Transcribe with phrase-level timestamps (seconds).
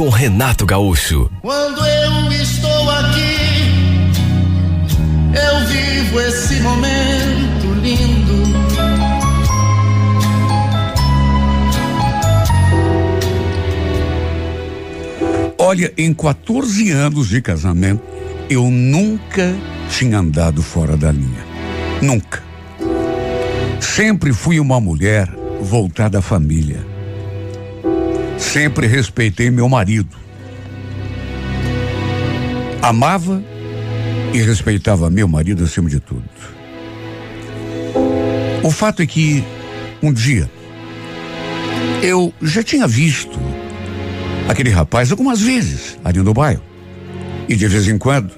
[0.00, 1.30] com Renato Gaúcho.
[1.42, 3.68] Quando eu estou aqui,
[5.34, 8.42] eu vivo esse momento lindo.
[15.58, 18.02] Olha, em 14 anos de casamento,
[18.48, 19.54] eu nunca
[19.90, 21.44] tinha andado fora da linha.
[22.00, 22.42] Nunca.
[23.78, 25.28] Sempre fui uma mulher
[25.60, 26.89] voltada à família.
[28.40, 30.16] Sempre respeitei meu marido.
[32.82, 33.44] Amava
[34.32, 36.24] e respeitava meu marido acima de tudo.
[38.64, 39.44] O fato é que
[40.02, 40.50] um dia
[42.02, 43.38] eu já tinha visto
[44.48, 46.62] aquele rapaz algumas vezes ali no bairro.
[47.48, 48.32] E de vez em quando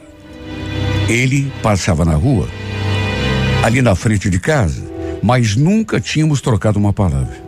[1.08, 2.48] ele passava na rua,
[3.62, 4.82] ali na frente de casa,
[5.22, 7.41] mas nunca tínhamos trocado uma palavra.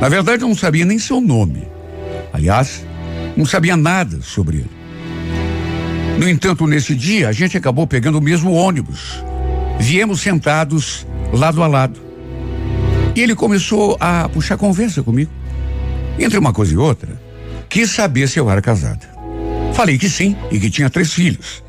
[0.00, 1.66] Na verdade, eu não sabia nem seu nome.
[2.32, 2.84] Aliás,
[3.36, 4.70] não sabia nada sobre ele.
[6.18, 9.22] No entanto, nesse dia, a gente acabou pegando o mesmo ônibus.
[9.78, 12.00] Viemos sentados lado a lado.
[13.14, 15.30] E ele começou a puxar conversa comigo.
[16.18, 17.20] Entre uma coisa e outra,
[17.68, 19.08] quis saber se eu era casada.
[19.74, 21.62] Falei que sim e que tinha três filhos.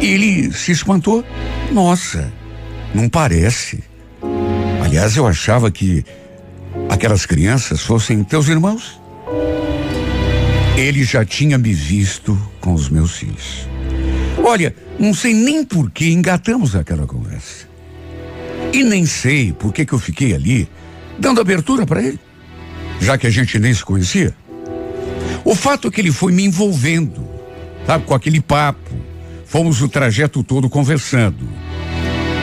[0.00, 1.24] E ele se espantou.
[1.70, 2.32] Nossa,
[2.94, 3.84] não parece.
[4.82, 6.04] Aliás, eu achava que
[6.90, 9.00] aquelas crianças fossem teus irmãos.
[10.76, 13.68] Ele já tinha me visto com os meus filhos.
[14.42, 17.68] Olha, não sei nem por que engatamos aquela conversa.
[18.72, 20.68] E nem sei por que que eu fiquei ali
[21.18, 22.18] dando abertura para ele,
[23.00, 24.34] já que a gente nem se conhecia.
[25.44, 27.26] O fato é que ele foi me envolvendo,
[27.86, 28.90] sabe, com aquele papo.
[29.46, 31.48] Fomos o trajeto todo conversando.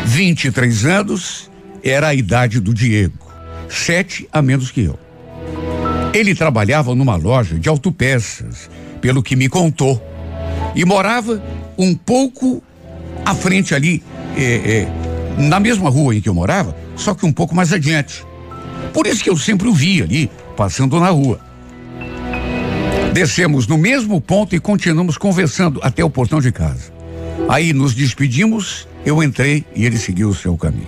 [0.05, 1.49] 23 anos
[1.83, 3.26] era a idade do Diego,
[3.69, 4.97] sete a menos que eu.
[6.13, 8.69] Ele trabalhava numa loja de autopeças,
[9.01, 10.01] pelo que me contou,
[10.75, 11.41] e morava
[11.77, 12.61] um pouco
[13.25, 14.03] à frente ali,
[14.35, 14.87] é, é,
[15.37, 18.25] na mesma rua em que eu morava, só que um pouco mais adiante.
[18.93, 21.39] Por isso que eu sempre o via ali, passando na rua.
[23.13, 26.91] Descemos no mesmo ponto e continuamos conversando até o portão de casa.
[27.49, 30.87] Aí nos despedimos, eu entrei e ele seguiu o seu caminho.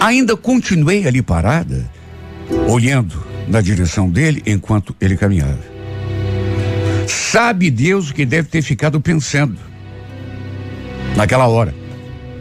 [0.00, 1.88] Ainda continuei ali parada,
[2.66, 5.60] olhando na direção dele enquanto ele caminhava.
[7.06, 9.58] Sabe Deus o que deve ter ficado pensando
[11.14, 11.74] naquela hora.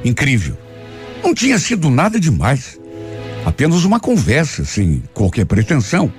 [0.05, 0.57] Incrível.
[1.21, 2.79] Não tinha sido nada demais.
[3.45, 6.11] Apenas uma conversa, sem qualquer pretensão.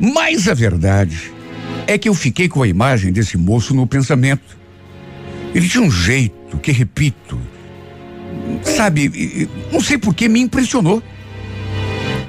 [0.00, 1.30] Mas a verdade
[1.86, 4.58] é que eu fiquei com a imagem desse moço no pensamento.
[5.54, 7.38] Ele tinha um jeito que, repito,
[8.62, 11.02] sabe, não sei por que me impressionou.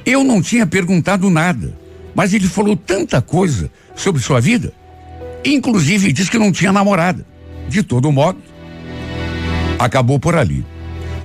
[0.06, 1.78] Eu não tinha perguntado nada,
[2.16, 4.74] mas ele falou tanta coisa sobre sua vida,
[5.46, 7.26] inclusive disse que não tinha namorada.
[7.70, 8.40] De todo modo,
[9.80, 10.66] acabou por ali.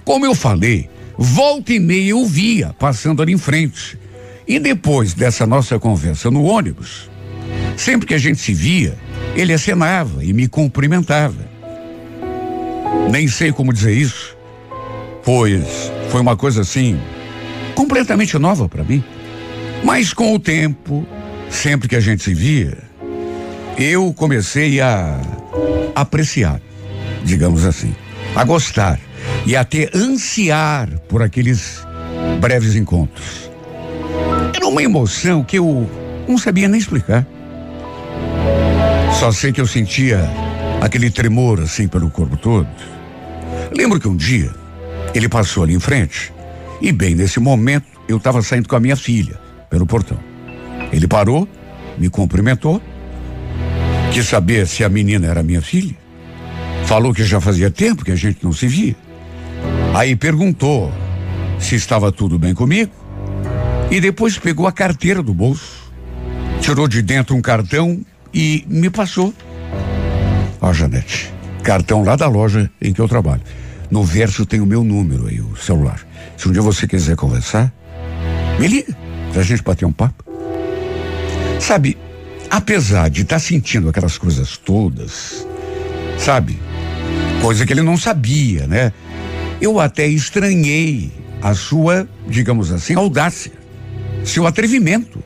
[0.04, 3.98] Como eu falei, volta e meia eu via passando ali em frente.
[4.46, 7.10] E depois dessa nossa conversa no ônibus,
[7.76, 8.96] sempre que a gente se via,
[9.34, 11.44] ele acenava e me cumprimentava.
[13.10, 14.35] Nem sei como dizer isso,
[15.26, 16.98] pois foi uma coisa assim
[17.74, 19.02] completamente nova para mim.
[19.82, 21.04] Mas com o tempo,
[21.50, 22.78] sempre que a gente se via,
[23.76, 25.20] eu comecei a
[25.96, 26.60] apreciar,
[27.24, 27.94] digamos assim,
[28.36, 29.00] a gostar
[29.44, 31.84] e até ansiar por aqueles
[32.40, 33.50] breves encontros.
[34.54, 35.90] Era uma emoção que eu
[36.28, 37.26] não sabia nem explicar.
[39.18, 40.20] Só sei que eu sentia
[40.80, 42.68] aquele tremor assim pelo corpo todo.
[43.76, 44.52] Lembro que um dia
[45.16, 46.30] ele passou ali em frente
[46.80, 49.40] e bem nesse momento eu estava saindo com a minha filha
[49.70, 50.18] pelo portão.
[50.92, 51.48] Ele parou,
[51.96, 52.82] me cumprimentou,
[54.12, 55.96] quis saber se a menina era minha filha.
[56.84, 58.94] Falou que já fazia tempo que a gente não se via.
[59.94, 60.92] Aí perguntou
[61.58, 62.92] se estava tudo bem comigo
[63.90, 65.90] e depois pegou a carteira do bolso,
[66.60, 68.04] tirou de dentro um cartão
[68.34, 69.32] e me passou.
[70.60, 71.32] Ó, Janete,
[71.62, 73.42] cartão lá da loja em que eu trabalho.
[73.90, 76.00] No verso tem o meu número aí, o celular.
[76.36, 77.72] Se um dia você quiser conversar,
[78.58, 78.96] me liga
[79.32, 80.24] pra gente bater um papo.
[81.60, 81.96] Sabe,
[82.50, 85.46] apesar de estar tá sentindo aquelas coisas todas,
[86.18, 86.58] sabe?
[87.40, 88.92] Coisa que ele não sabia, né?
[89.60, 93.52] Eu até estranhei a sua, digamos assim, audácia,
[94.24, 95.22] seu atrevimento.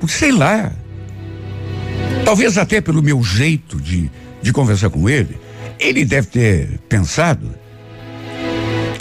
[0.00, 0.72] Porque sei lá.
[2.24, 4.10] Talvez até pelo meu jeito de,
[4.40, 5.38] de conversar com ele,
[5.78, 7.61] ele deve ter pensado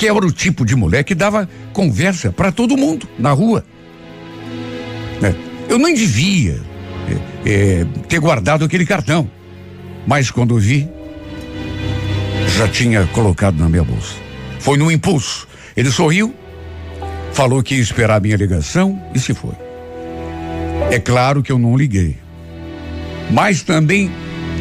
[0.01, 3.63] que era o tipo de mulher que dava conversa para todo mundo na rua.
[5.21, 5.31] É,
[5.71, 6.59] eu nem devia
[7.45, 9.29] é, é, ter guardado aquele cartão,
[10.07, 10.89] mas quando vi,
[12.57, 14.15] já tinha colocado na minha bolsa.
[14.59, 15.47] Foi no impulso.
[15.77, 16.33] Ele sorriu,
[17.31, 19.53] falou que ia esperar a minha ligação e se foi.
[20.89, 22.17] É claro que eu não liguei,
[23.29, 24.09] mas também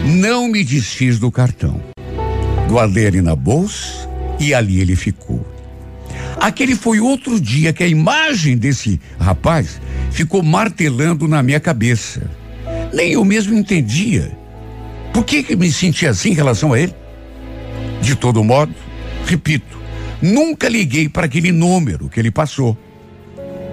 [0.04, 1.80] não me desfiz do cartão.
[2.68, 4.09] Guardei ele na bolsa
[4.40, 5.46] e ali ele ficou.
[6.40, 12.22] Aquele foi outro dia que a imagem desse rapaz ficou martelando na minha cabeça.
[12.92, 14.36] Nem eu mesmo entendia.
[15.12, 16.94] Por que, que me sentia assim em relação a ele?
[18.00, 18.74] De todo modo,
[19.26, 19.78] repito,
[20.22, 22.76] nunca liguei para aquele número que ele passou.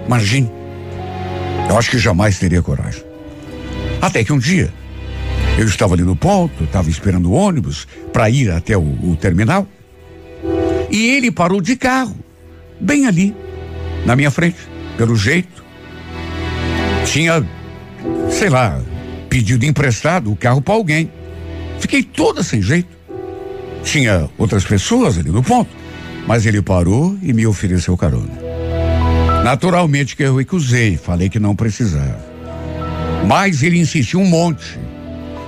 [0.06, 0.50] Imagine.
[1.68, 3.02] Eu acho que jamais teria coragem.
[4.00, 4.72] Até que um dia,
[5.58, 9.66] eu estava ali no ponto, estava esperando o ônibus para ir até o, o terminal.
[10.90, 12.16] E ele parou de carro,
[12.80, 13.34] bem ali,
[14.06, 14.58] na minha frente,
[14.96, 15.64] pelo jeito.
[17.04, 17.46] Tinha,
[18.30, 18.80] sei lá,
[19.28, 21.10] pedido emprestado o carro para alguém.
[21.78, 22.88] Fiquei toda sem jeito.
[23.84, 25.70] Tinha outras pessoas ali no ponto,
[26.26, 28.48] mas ele parou e me ofereceu carona.
[29.44, 32.18] Naturalmente que eu recusei, falei que não precisava.
[33.26, 34.78] Mas ele insistiu um monte.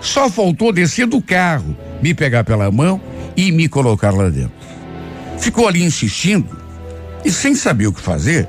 [0.01, 3.01] Só faltou descer do carro, me pegar pela mão
[3.37, 4.60] e me colocar lá dentro.
[5.41, 6.57] Ficou ali insistindo
[7.25, 8.49] e sem saber o que fazer,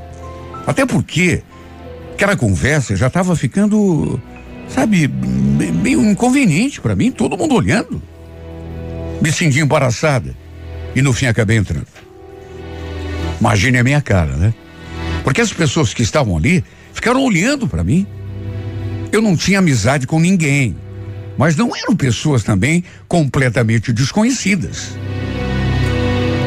[0.65, 1.41] até porque
[2.13, 4.21] aquela conversa já estava ficando,
[4.67, 8.01] sabe, meio inconveniente para mim, todo mundo olhando.
[9.21, 10.35] Me senti embaraçada
[10.95, 11.87] e no fim acabei entrando.
[13.39, 14.53] Imagine a minha cara, né?
[15.23, 16.63] Porque as pessoas que estavam ali
[16.93, 18.05] ficaram olhando para mim.
[19.11, 20.75] Eu não tinha amizade com ninguém,
[21.37, 24.95] mas não eram pessoas também completamente desconhecidas.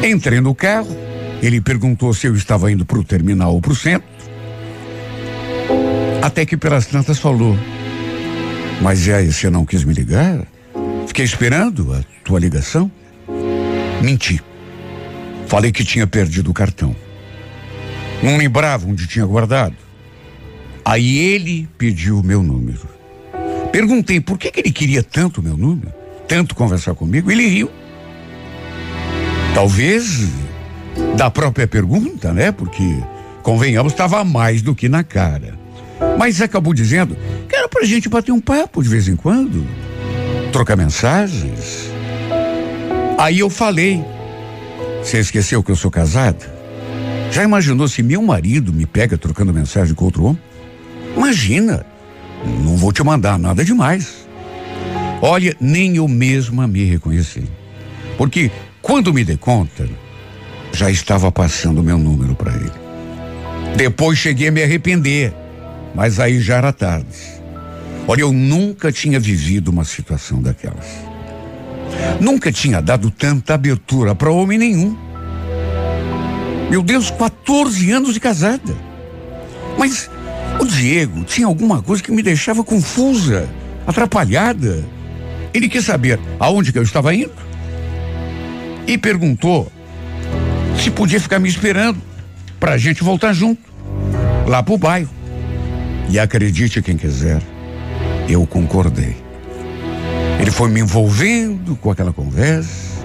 [0.05, 0.95] Entrei no carro,
[1.41, 4.07] ele perguntou se eu estava indo para o terminal ou para o centro.
[6.21, 7.57] Até que pelas tantas falou:
[8.83, 10.45] Mas aí, você não quis me ligar?
[11.07, 12.91] Fiquei esperando a tua ligação.
[13.99, 14.39] Menti.
[15.47, 16.95] Falei que tinha perdido o cartão.
[18.21, 19.75] Não lembrava onde tinha guardado.
[20.83, 22.87] Aí ele pediu o meu número.
[23.71, 25.91] Perguntei por que, que ele queria tanto meu número,
[26.27, 27.31] tanto conversar comigo.
[27.31, 27.71] Ele riu.
[29.55, 30.27] Talvez
[31.15, 32.51] da própria pergunta, né?
[32.51, 33.01] Porque,
[33.41, 35.57] convenhamos, estava mais do que na cara.
[36.19, 37.15] Mas acabou dizendo
[37.47, 39.65] que era pra gente bater um papo de vez em quando,
[40.51, 41.89] trocar mensagens.
[43.17, 44.03] Aí eu falei:
[45.01, 46.53] Você esqueceu que eu sou casada?
[47.31, 50.41] Já imaginou se meu marido me pega trocando mensagem com outro homem?
[51.15, 51.85] Imagina,
[52.61, 54.27] não vou te mandar nada demais.
[55.21, 57.45] Olha, nem eu mesma me reconheci.
[58.17, 58.51] Porque
[58.85, 59.89] quando me dei conta,
[60.71, 62.71] já estava passando meu número para ele.
[63.75, 65.33] Depois cheguei a me arrepender,
[65.95, 67.17] mas aí já era tarde.
[68.07, 70.85] Olha, eu nunca tinha vivido uma situação daquelas.
[72.21, 74.95] Nunca tinha dado tanta abertura para homem nenhum.
[76.69, 78.75] Meu Deus, 14 anos de casada.
[79.79, 80.11] Mas
[80.61, 83.49] o Diego tinha alguma coisa que me deixava confusa,
[83.87, 84.85] atrapalhada.
[85.55, 87.44] Ele quis saber aonde que eu estava indo
[88.87, 89.71] e perguntou
[90.77, 92.01] se podia ficar me esperando
[92.59, 93.61] para a gente voltar junto
[94.47, 95.09] lá pro bairro.
[96.09, 97.41] E acredite quem quiser,
[98.29, 99.15] eu concordei.
[100.39, 103.03] Ele foi me envolvendo com aquela conversa,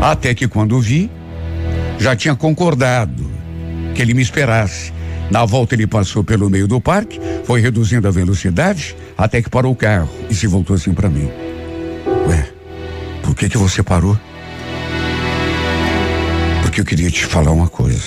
[0.00, 1.10] até que quando vi,
[1.98, 3.30] já tinha concordado
[3.94, 4.92] que ele me esperasse.
[5.30, 9.72] Na volta ele passou pelo meio do parque, foi reduzindo a velocidade até que parou
[9.72, 11.30] o carro e se voltou assim para mim.
[12.26, 12.46] Ué,
[13.22, 14.18] por que que você parou?
[16.72, 18.00] Porque eu queria te falar uma coisa.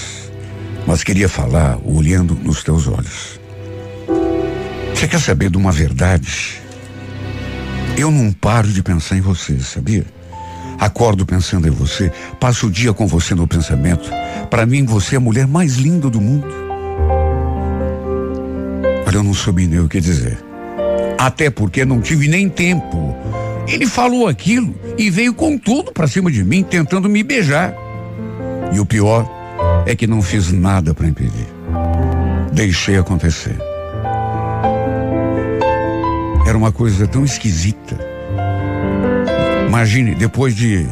[0.88, 3.40] Mas queria falar olhando nos teus olhos.
[4.92, 6.60] Você quer saber de uma verdade?
[7.96, 10.04] Eu não paro de pensar em você, sabia?
[10.80, 14.10] Acordo pensando em você, passo o dia com você no pensamento.
[14.50, 16.48] Para mim, você é a mulher mais linda do mundo.
[19.06, 20.44] Olha, eu não soube nem o que dizer.
[21.20, 23.16] Até porque não tive nem tempo.
[23.68, 27.85] Ele falou aquilo e veio com tudo para cima de mim, tentando me beijar.
[28.72, 29.30] E o pior
[29.86, 31.48] é que não fiz nada para impedir.
[32.52, 33.58] Deixei acontecer.
[36.48, 37.98] Era uma coisa tão esquisita.
[39.68, 40.86] Imagine, depois de.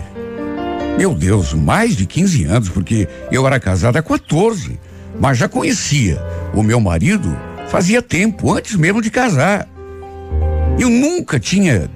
[0.98, 4.80] Meu Deus, mais de 15 anos, porque eu era casado há 14,
[5.20, 6.22] mas já conhecia
[6.53, 7.36] o meu marido
[7.74, 9.68] fazia tempo, antes mesmo de casar.
[10.77, 11.89] Eu nunca tinha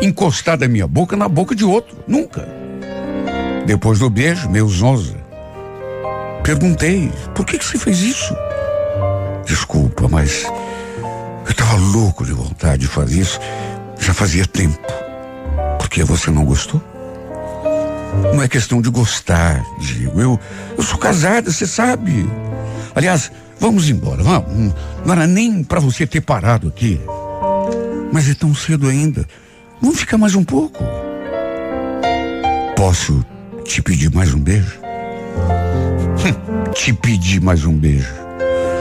[0.00, 2.48] encostado a minha boca na boca de outro, nunca.
[3.66, 5.16] Depois do beijo, meus onze,
[6.44, 8.36] perguntei: por que, que você fez isso?
[9.44, 10.44] Desculpa, mas
[11.44, 13.40] eu estava louco de vontade de fazer isso.
[13.98, 14.78] Já fazia tempo.
[15.78, 16.80] Por que você não gostou?
[18.32, 20.20] Não é questão de gostar, digo.
[20.20, 20.38] Eu,
[20.76, 22.28] eu sou casada, você sabe.
[22.94, 24.74] Aliás, vamos embora, vamos.
[25.04, 27.00] Não era nem para você ter parado aqui.
[28.12, 29.26] Mas é tão cedo ainda.
[29.80, 30.84] Vamos ficar mais um pouco.
[32.76, 33.24] Posso
[33.64, 34.83] te pedir mais um beijo?
[36.74, 38.12] Te pedir mais um beijo.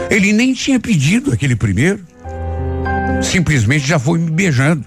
[0.10, 2.00] Ele nem tinha pedido aquele primeiro.
[3.22, 4.86] Simplesmente já foi me beijando.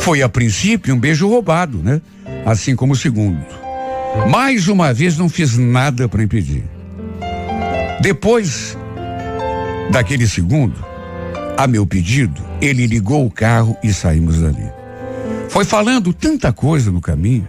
[0.00, 2.00] Foi a princípio um beijo roubado, né?
[2.44, 3.44] Assim como o segundo.
[4.30, 6.64] Mais uma vez não fiz nada para impedir.
[8.00, 8.76] Depois
[9.90, 10.84] daquele segundo,
[11.56, 14.70] a meu pedido, ele ligou o carro e saímos dali.
[15.48, 17.48] Foi falando tanta coisa no caminho,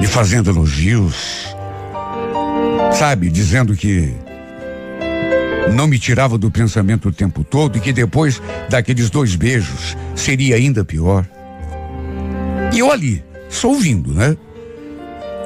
[0.00, 1.53] e fazendo elogios,
[2.94, 4.14] sabe, dizendo que
[5.74, 10.56] não me tirava do pensamento o tempo todo e que depois daqueles dois beijos seria
[10.56, 11.26] ainda pior.
[12.72, 14.36] E eu ali, só ouvindo, né?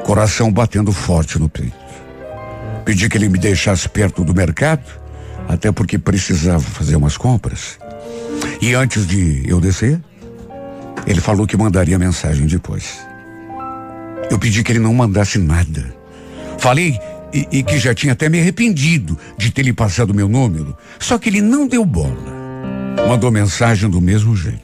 [0.05, 1.77] Coração batendo forte no peito.
[2.85, 4.85] Pedi que ele me deixasse perto do mercado,
[5.49, 7.79] até porque precisava fazer umas compras.
[8.61, 10.01] E antes de eu descer,
[11.07, 12.99] ele falou que mandaria mensagem depois.
[14.31, 15.95] Eu pedi que ele não mandasse nada.
[16.59, 16.99] Falei
[17.33, 20.77] e, e, que já tinha até me arrependido de ter lhe passado meu número.
[20.99, 22.39] Só que ele não deu bola.
[23.09, 24.59] Mandou mensagem do mesmo jeito.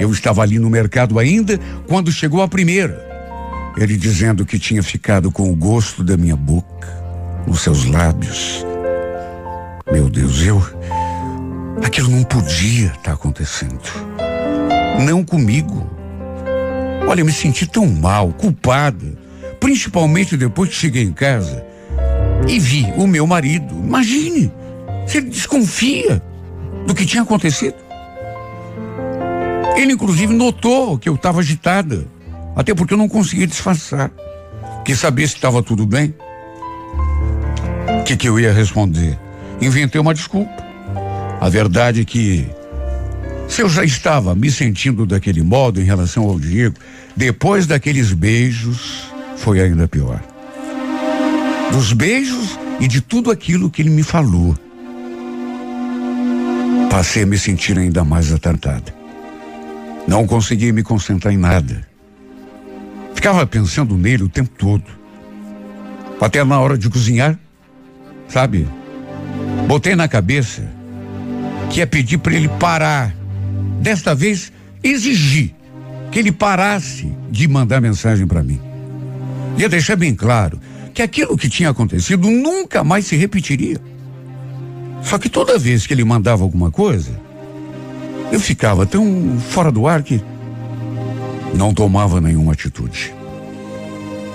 [0.00, 3.02] Eu estava ali no mercado ainda quando chegou a primeira.
[3.76, 6.88] Ele dizendo que tinha ficado com o gosto da minha boca,
[7.46, 8.64] nos seus lábios.
[9.92, 10.62] Meu Deus, eu.
[11.84, 13.80] Aquilo não podia estar tá acontecendo.
[15.04, 15.90] Não comigo.
[17.06, 19.23] Olha, eu me senti tão mal, culpada,
[19.64, 21.64] principalmente depois que cheguei em casa
[22.46, 23.74] e vi o meu marido.
[23.74, 24.52] Imagine,
[25.06, 26.22] se ele desconfia
[26.86, 27.76] do que tinha acontecido.
[29.74, 32.06] Ele, inclusive, notou que eu estava agitada,
[32.54, 34.10] até porque eu não conseguia disfarçar.
[34.84, 36.14] Quis saber se estava tudo bem.
[38.00, 39.18] O que, que eu ia responder?
[39.62, 40.62] Inventei uma desculpa.
[41.40, 42.46] A verdade é que
[43.48, 46.76] se eu já estava me sentindo daquele modo em relação ao Diego,
[47.16, 50.22] depois daqueles beijos, foi ainda pior.
[51.72, 54.56] Dos beijos e de tudo aquilo que ele me falou.
[56.90, 58.94] Passei a me sentir ainda mais atartada.
[60.06, 61.86] Não consegui me concentrar em nada.
[63.14, 64.84] Ficava pensando nele o tempo todo.
[66.20, 67.38] Até na hora de cozinhar,
[68.28, 68.68] sabe?
[69.66, 70.62] Botei na cabeça
[71.70, 73.14] que ia pedir para ele parar
[73.80, 75.54] desta vez, exigi
[76.10, 78.60] que ele parasse de mandar mensagem para mim.
[79.56, 80.58] Ia deixar bem claro
[80.92, 83.80] que aquilo que tinha acontecido nunca mais se repetiria.
[85.02, 87.20] Só que toda vez que ele mandava alguma coisa,
[88.32, 90.22] eu ficava tão fora do ar que
[91.54, 93.14] não tomava nenhuma atitude.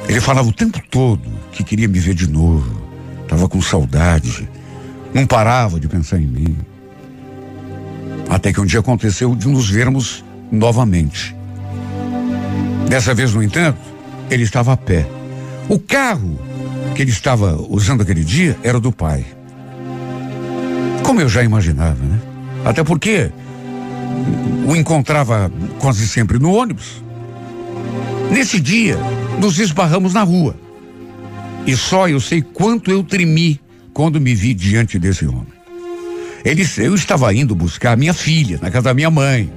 [0.07, 1.21] Ele falava o tempo todo
[1.51, 2.81] que queria me ver de novo,
[3.23, 4.49] estava com saudade,
[5.13, 6.57] não parava de pensar em mim.
[8.29, 11.35] Até que um dia aconteceu de nos vermos novamente.
[12.87, 13.79] Dessa vez, no entanto,
[14.29, 15.07] ele estava a pé.
[15.67, 16.39] O carro
[16.95, 19.25] que ele estava usando aquele dia era do pai.
[21.03, 22.19] Como eu já imaginava, né?
[22.65, 23.31] Até porque
[24.67, 27.03] o encontrava quase sempre no ônibus.
[28.31, 28.97] Nesse dia,
[29.39, 30.55] nos esbarramos na rua.
[31.65, 33.59] E só eu sei quanto eu tremi
[33.93, 35.47] quando me vi diante desse homem.
[36.45, 39.51] Ele, eu estava indo buscar minha filha na casa da minha mãe.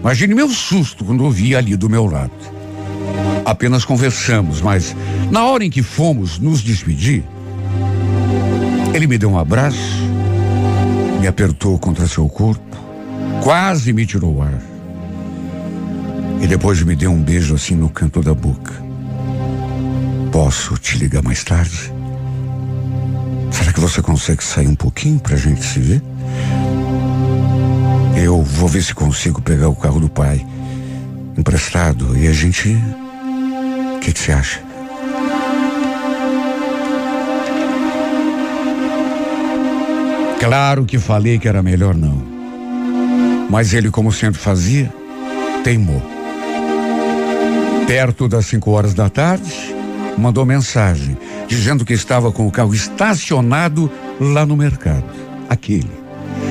[0.00, 2.57] Imagine meu susto quando ouvi ali do meu lado.
[3.48, 4.94] Apenas conversamos, mas
[5.30, 7.24] na hora em que fomos nos despedir,
[8.92, 10.02] ele me deu um abraço,
[11.18, 12.76] me apertou contra seu corpo,
[13.42, 14.60] quase me tirou o ar.
[16.42, 18.74] E depois me deu um beijo assim no canto da boca.
[20.30, 21.90] Posso te ligar mais tarde?
[23.50, 26.02] Será que você consegue sair um pouquinho pra gente se ver?
[28.14, 30.46] Eu vou ver se consigo pegar o carro do pai
[31.34, 32.76] emprestado e a gente.
[33.98, 34.62] O que, que você acha?
[40.38, 42.22] Claro que falei que era melhor não.
[43.50, 44.92] Mas ele, como sempre fazia,
[45.64, 46.00] teimou.
[47.88, 49.52] Perto das 5 horas da tarde,
[50.16, 53.90] mandou mensagem dizendo que estava com o carro estacionado
[54.20, 55.04] lá no mercado.
[55.48, 55.90] Aquele.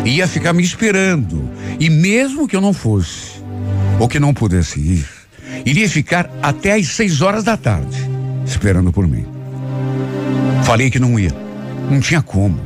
[0.03, 1.49] Ia ficar me esperando.
[1.79, 3.41] E mesmo que eu não fosse,
[3.99, 5.16] ou que não pudesse ir,
[5.69, 8.09] iria ficar até às 6 horas da tarde,
[8.45, 9.25] esperando por mim.
[10.63, 11.31] Falei que não ia.
[11.91, 12.57] Não tinha como.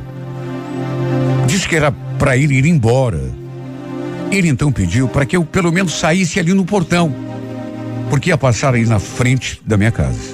[1.46, 3.20] Disse que era para ele ir embora.
[4.30, 7.12] Ele então pediu para que eu pelo menos saísse ali no portão,
[8.08, 10.32] porque ia passar aí na frente da minha casa.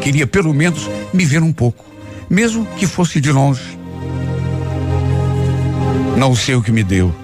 [0.00, 1.84] Queria pelo menos me ver um pouco,
[2.28, 3.78] mesmo que fosse de longe.
[6.16, 7.14] Não sei o que me deu,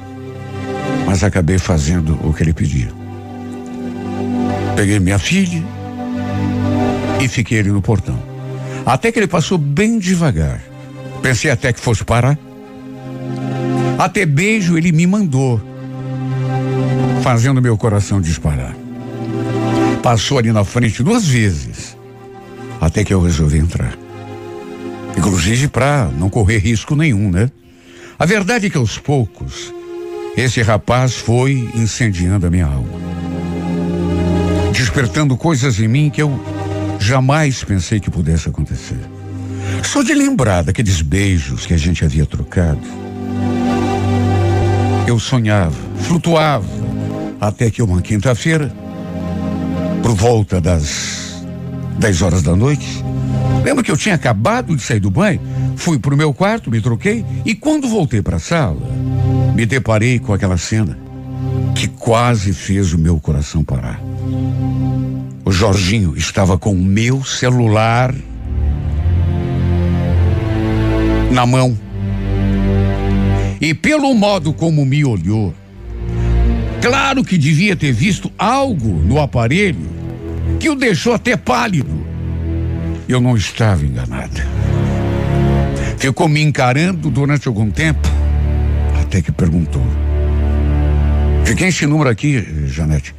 [1.04, 3.05] mas acabei fazendo o que ele pedia.
[4.76, 5.64] Peguei minha filha
[7.18, 8.22] e fiquei ali no portão.
[8.84, 10.62] Até que ele passou bem devagar.
[11.22, 12.38] Pensei até que fosse parar.
[13.98, 15.58] Até beijo ele me mandou,
[17.22, 18.76] fazendo meu coração disparar.
[20.02, 21.96] Passou ali na frente duas vezes,
[22.78, 23.96] até que eu resolvi entrar.
[25.16, 27.50] Inclusive para não correr risco nenhum, né?
[28.18, 29.72] A verdade é que aos poucos,
[30.36, 33.05] esse rapaz foi incendiando a minha alma.
[34.96, 36.40] Despertando coisas em mim que eu
[36.98, 38.98] jamais pensei que pudesse acontecer.
[39.84, 42.80] Só de lembrar daqueles beijos que a gente havia trocado.
[45.06, 46.66] Eu sonhava, flutuava,
[47.38, 48.74] até que uma quinta-feira,
[50.02, 51.44] por volta das
[51.98, 53.04] 10 horas da noite,
[53.62, 55.42] lembro que eu tinha acabado de sair do banho,
[55.76, 58.80] fui para o meu quarto, me troquei e quando voltei para a sala,
[59.54, 60.98] me deparei com aquela cena
[61.74, 64.00] que quase fez o meu coração parar.
[65.46, 68.12] O Jorginho estava com o meu celular
[71.30, 71.78] na mão.
[73.60, 75.54] E pelo modo como me olhou,
[76.82, 79.88] claro que devia ter visto algo no aparelho
[80.58, 82.04] que o deixou até pálido.
[83.08, 84.44] Eu não estava enganada.
[85.96, 88.08] Ficou me encarando durante algum tempo,
[89.00, 89.86] até que perguntou:
[91.44, 93.14] De quem esse número aqui, Janete?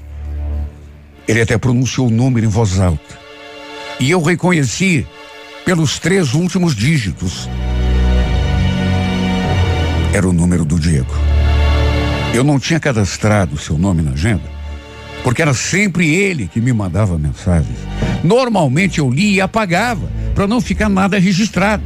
[1.27, 3.19] Ele até pronunciou o número em voz alta.
[3.99, 5.05] E eu reconheci
[5.65, 7.49] pelos três últimos dígitos.
[10.13, 11.13] Era o número do Diego.
[12.33, 14.43] Eu não tinha cadastrado seu nome na agenda,
[15.23, 17.77] porque era sempre ele que me mandava mensagens.
[18.23, 21.83] Normalmente eu lia e apagava, para não ficar nada registrado.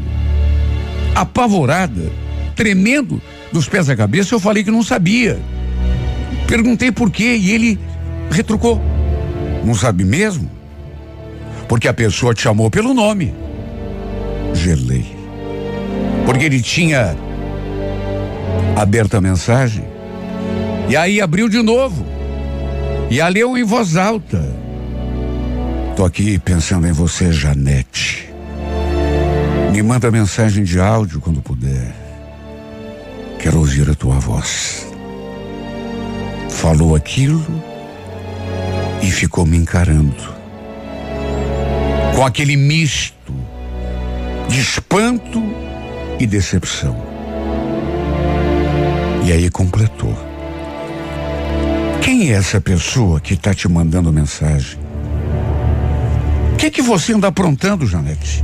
[1.16, 2.12] Apavorada,
[2.56, 5.40] tremendo dos pés à cabeça, eu falei que não sabia.
[6.48, 7.80] Perguntei por quê e ele
[8.30, 8.91] retrucou.
[9.64, 10.50] Não sabe mesmo?
[11.68, 13.34] Porque a pessoa te chamou pelo nome.
[14.54, 15.16] Gelei.
[16.26, 17.16] Porque ele tinha
[18.76, 19.86] aberto a mensagem.
[20.90, 22.06] E aí abriu de novo.
[23.10, 24.42] E a leu em voz alta.
[25.96, 28.30] Tô aqui pensando em você, Janete.
[29.72, 31.94] Me manda mensagem de áudio quando puder.
[33.40, 34.88] Quero ouvir a tua voz.
[36.50, 37.71] Falou aquilo
[39.02, 40.34] e ficou me encarando.
[42.16, 43.34] Com aquele misto
[44.48, 45.42] de espanto
[46.20, 46.96] e decepção.
[49.26, 50.16] E aí completou.
[52.02, 54.80] Quem é essa pessoa que está te mandando mensagem?
[56.54, 58.44] O que, que você anda aprontando, Janete?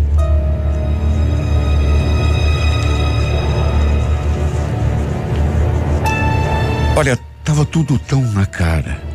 [6.95, 9.06] Olha, estava tudo tão na cara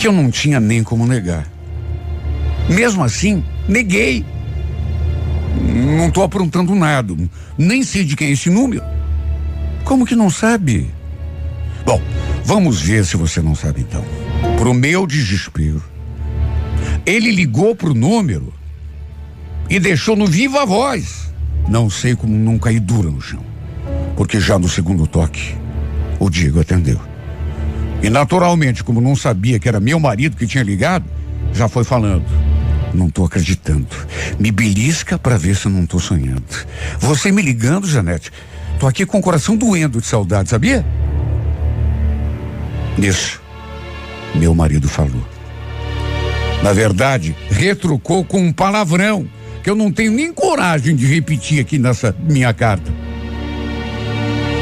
[0.00, 1.46] que eu não tinha nem como negar.
[2.70, 4.24] Mesmo assim, neguei.
[5.98, 7.14] Não estou aprontando nada.
[7.58, 8.82] Nem sei de quem é esse número.
[9.84, 10.90] Como que não sabe?
[11.84, 12.00] Bom,
[12.42, 14.02] vamos ver se você não sabe então.
[14.56, 15.84] Pro meu desespero,
[17.04, 18.54] ele ligou pro número
[19.68, 21.30] e deixou no viva voz.
[21.68, 23.44] Não sei como não caí dura no chão.
[24.16, 25.54] Porque já no segundo toque,
[26.18, 27.09] o Diego atendeu.
[28.02, 31.04] E naturalmente, como não sabia que era meu marido que tinha ligado,
[31.52, 32.24] já foi falando.
[32.94, 33.86] Não estou acreditando.
[34.38, 36.44] Me belisca para ver se eu não estou sonhando.
[36.98, 38.32] Você me ligando, Janete.
[38.78, 40.84] Tô aqui com o coração doendo de saudade, sabia?
[42.96, 43.40] Nisso,
[44.34, 45.22] meu marido falou.
[46.62, 49.28] Na verdade, retrucou com um palavrão
[49.62, 52.90] que eu não tenho nem coragem de repetir aqui nessa minha carta.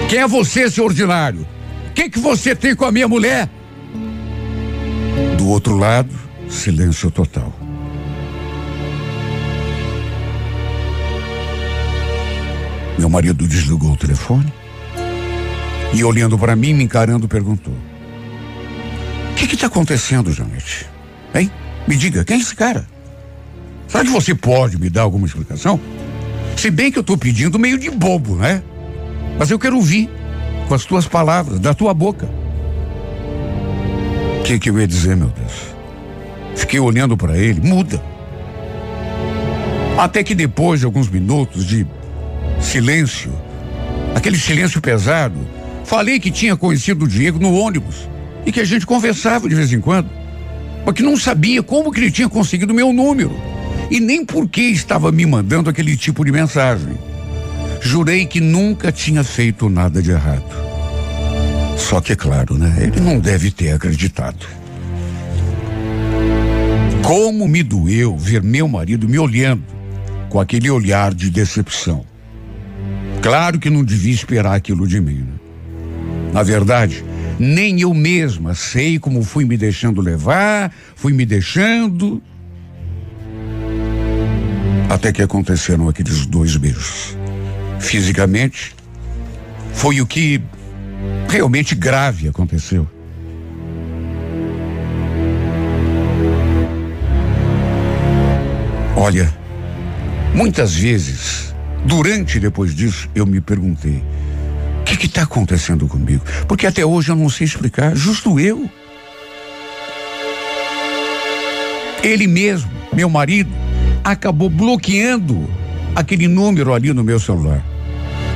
[0.08, 1.46] Quem é você, seu ordinário?
[1.98, 3.50] Que que você tem com a minha mulher?
[5.36, 6.14] Do outro lado,
[6.48, 7.52] silêncio total.
[12.96, 14.52] Meu marido desligou o telefone
[15.92, 17.74] e, olhando para mim, me encarando, perguntou:
[19.32, 20.86] O que está acontecendo, Janete?
[21.34, 21.50] Hein?
[21.88, 22.86] Me diga, quem é esse cara?
[23.88, 25.80] Será que você pode me dar alguma explicação?
[26.56, 28.62] Se bem que eu estou pedindo meio de bobo, né?
[29.36, 30.08] Mas eu quero ouvir
[30.68, 32.28] com as tuas palavras, da tua boca.
[34.38, 35.74] O que, que eu ia dizer, meu Deus?
[36.54, 38.02] Fiquei olhando para ele, muda.
[39.96, 41.86] Até que depois de alguns minutos de
[42.60, 43.32] silêncio,
[44.14, 45.38] aquele silêncio pesado,
[45.84, 48.08] falei que tinha conhecido o Diego no ônibus
[48.44, 50.08] e que a gente conversava de vez em quando,
[50.84, 53.34] mas que não sabia como que ele tinha conseguido meu número
[53.90, 57.07] e nem por que estava me mandando aquele tipo de mensagem.
[57.80, 60.44] Jurei que nunca tinha feito nada de errado.
[61.76, 62.76] Só que, é claro, né?
[62.80, 64.46] Ele não deve ter acreditado.
[67.02, 69.64] Como me doeu ver meu marido me olhando
[70.28, 72.04] com aquele olhar de decepção.
[73.22, 75.20] Claro que não devia esperar aquilo de mim.
[75.20, 75.32] Né?
[76.32, 77.02] Na verdade,
[77.38, 82.22] nem eu mesma sei como fui me deixando levar, fui me deixando.
[84.90, 87.16] Até que aconteceram aqueles dois beijos.
[87.78, 88.74] Fisicamente,
[89.72, 90.40] foi o que
[91.28, 92.88] realmente grave aconteceu.
[98.96, 99.32] Olha,
[100.34, 104.02] muitas vezes, durante e depois disso, eu me perguntei:
[104.80, 106.24] o que está acontecendo comigo?
[106.48, 108.68] Porque até hoje eu não sei explicar, justo eu.
[112.02, 113.50] Ele mesmo, meu marido,
[114.02, 115.48] acabou bloqueando
[115.94, 117.64] aquele número ali no meu celular.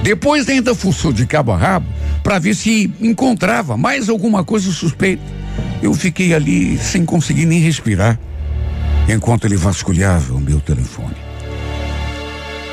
[0.02, 1.86] Depois ainda fuçou de cabo a rabo
[2.22, 5.22] para ver se encontrava mais alguma coisa suspeita.
[5.80, 8.18] Eu fiquei ali sem conseguir nem respirar
[9.08, 11.14] enquanto ele vasculhava o meu telefone.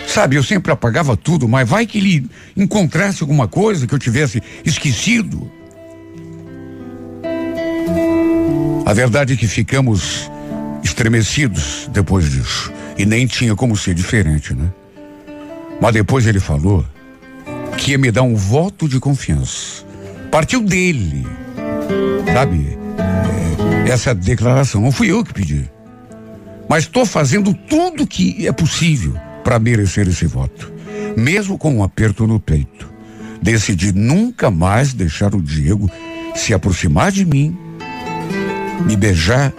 [0.07, 4.41] Sabe, eu sempre apagava tudo, mas vai que ele encontrasse alguma coisa que eu tivesse
[4.65, 5.51] esquecido.
[8.85, 10.31] A verdade é que ficamos
[10.83, 12.71] estremecidos depois disso.
[12.97, 14.71] E nem tinha como ser diferente, né?
[15.79, 16.83] Mas depois ele falou
[17.91, 19.83] ia me dar um voto de confiança.
[20.31, 21.25] Partiu dele.
[22.33, 22.77] Sabe?
[23.85, 24.81] É, essa declaração.
[24.81, 25.69] Não fui eu que pedi.
[26.67, 30.71] Mas estou fazendo tudo que é possível para merecer esse voto.
[31.17, 32.87] Mesmo com um aperto no peito.
[33.41, 35.89] Decidi nunca mais deixar o Diego
[36.35, 37.57] se aproximar de mim,
[38.85, 39.51] me beijar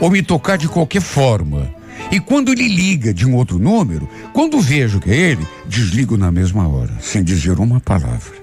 [0.00, 1.70] ou me tocar de qualquer forma
[2.10, 6.32] e quando ele liga de um outro número, quando vejo que é ele, desligo na
[6.32, 8.40] mesma hora, sem dizer uma palavra.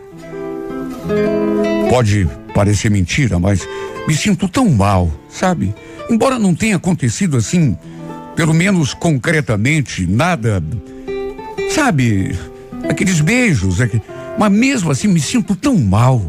[1.90, 3.68] Pode parecer mentira, mas
[4.08, 5.76] me sinto tão mal, sabe?
[6.10, 7.78] Embora não tenha acontecido assim,
[8.36, 10.64] pelo menos concretamente, nada.
[11.72, 12.38] Sabe?
[12.90, 13.80] Aqueles beijos,
[14.40, 16.22] mas mesmo assim me sinto tão mal.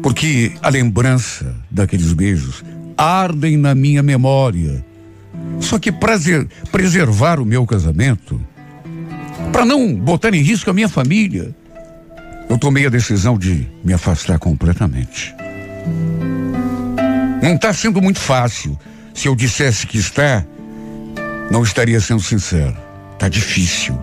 [0.00, 2.62] Porque a lembrança daqueles beijos
[2.96, 4.84] ardem na minha memória
[5.60, 6.14] só que para
[6.70, 8.40] preservar o meu casamento,
[9.52, 11.54] para não botar em risco a minha família,
[12.48, 15.34] eu tomei a decisão de me afastar completamente.
[17.42, 18.78] Não está sendo muito fácil.
[19.12, 20.44] Se eu dissesse que está,
[21.50, 22.76] não estaria sendo sincero.
[23.12, 23.98] Está difícil.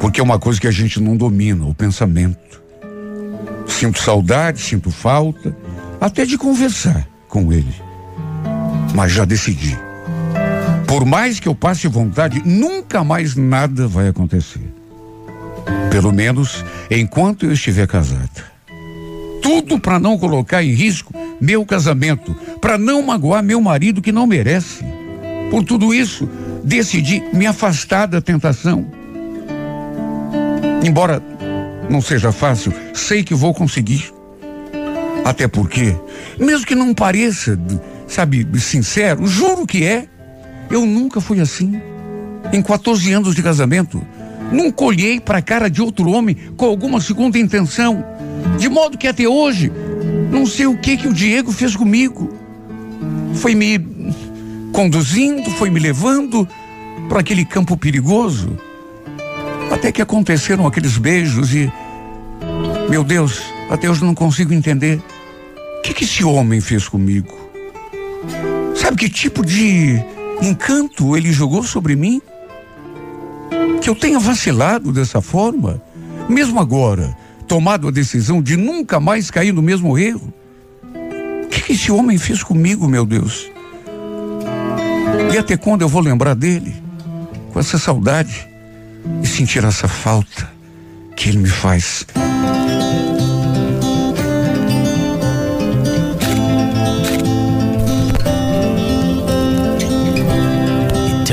[0.00, 2.62] Porque é uma coisa que a gente não domina, o pensamento.
[3.66, 5.56] Sinto saudade, sinto falta,
[6.00, 7.74] até de conversar com ele.
[8.94, 9.78] Mas já decidi.
[10.94, 14.60] Por mais que eu passe vontade, nunca mais nada vai acontecer.
[15.90, 18.44] Pelo menos enquanto eu estiver casada.
[19.42, 24.24] Tudo para não colocar em risco meu casamento, para não magoar meu marido que não
[24.24, 24.84] merece.
[25.50, 26.30] Por tudo isso,
[26.62, 28.86] decidi me afastar da tentação.
[30.80, 31.20] Embora
[31.90, 34.14] não seja fácil, sei que vou conseguir.
[35.24, 35.92] Até porque,
[36.38, 37.58] mesmo que não pareça,
[38.06, 40.13] sabe, sincero, juro que é.
[40.70, 41.80] Eu nunca fui assim.
[42.52, 44.02] Em 14 anos de casamento,
[44.52, 48.04] nunca olhei para a cara de outro homem com alguma segunda intenção.
[48.58, 49.72] De modo que até hoje,
[50.30, 52.32] não sei o que que o Diego fez comigo.
[53.34, 53.78] Foi me
[54.72, 56.46] conduzindo, foi me levando
[57.08, 58.56] para aquele campo perigoso.
[59.70, 61.72] Até que aconteceram aqueles beijos e.
[62.88, 65.02] Meu Deus, até hoje não consigo entender.
[65.78, 67.32] O que, que esse homem fez comigo?
[68.74, 70.02] Sabe que tipo de
[70.42, 72.20] encanto ele jogou sobre mim?
[73.80, 75.82] Que eu tenha vacilado dessa forma,
[76.28, 77.16] mesmo agora,
[77.46, 80.32] tomado a decisão de nunca mais cair no mesmo erro?
[81.44, 83.50] O que, que esse homem fez comigo, meu Deus?
[85.32, 86.74] E até quando eu vou lembrar dele?
[87.52, 88.48] Com essa saudade
[89.22, 90.50] e sentir essa falta
[91.16, 92.06] que ele me faz.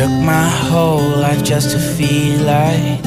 [0.01, 3.03] Took my whole life just to feel like.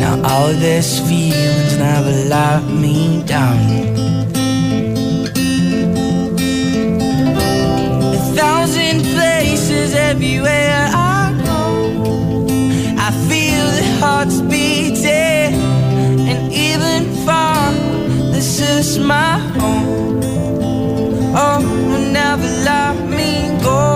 [0.00, 3.58] Now all these feelings never let me down.
[8.14, 12.46] A thousand places everywhere I go,
[13.06, 15.52] I feel the hearts beating,
[16.30, 17.72] and even far,
[18.32, 20.15] this is my home.
[21.38, 21.60] Oh,
[22.12, 23.95] never let me go.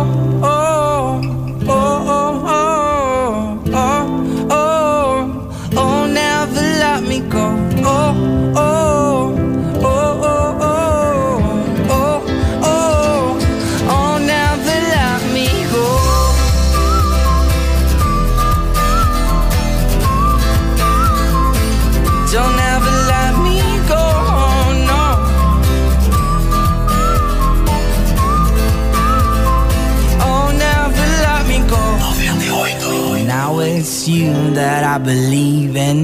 [34.60, 35.98] That I believe in.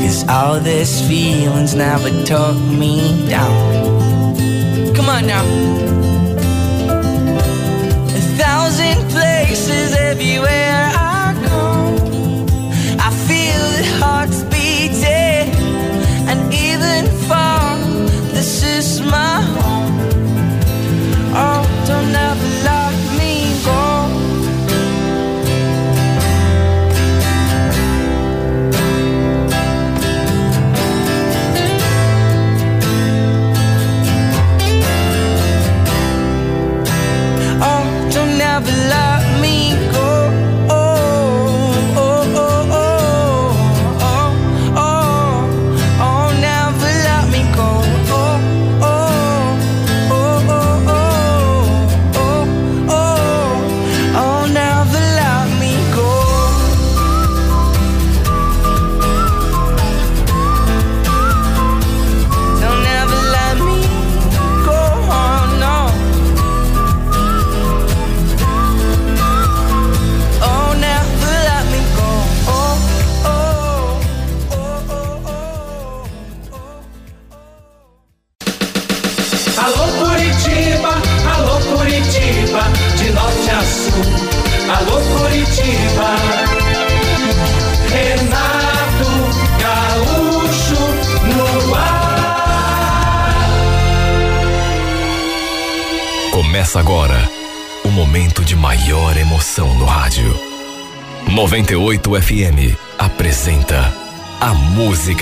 [0.00, 2.94] Cause all these feelings never took me
[3.26, 3.56] down.
[4.94, 5.44] Come on now.
[8.18, 11.64] A thousand places everywhere I go.
[13.06, 15.48] I feel the hearts beating,
[16.30, 17.78] and even far,
[18.36, 19.47] this is my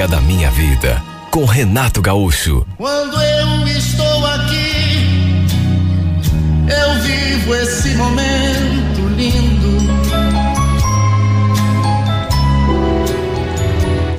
[0.07, 2.67] Música da Minha Vida com Renato Gaúcho.
[2.77, 5.47] Quando eu estou aqui,
[6.69, 9.77] eu vivo esse momento lindo.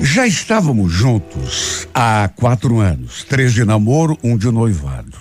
[0.00, 5.16] Já estávamos juntos há quatro anos, três de namoro, um de noivado.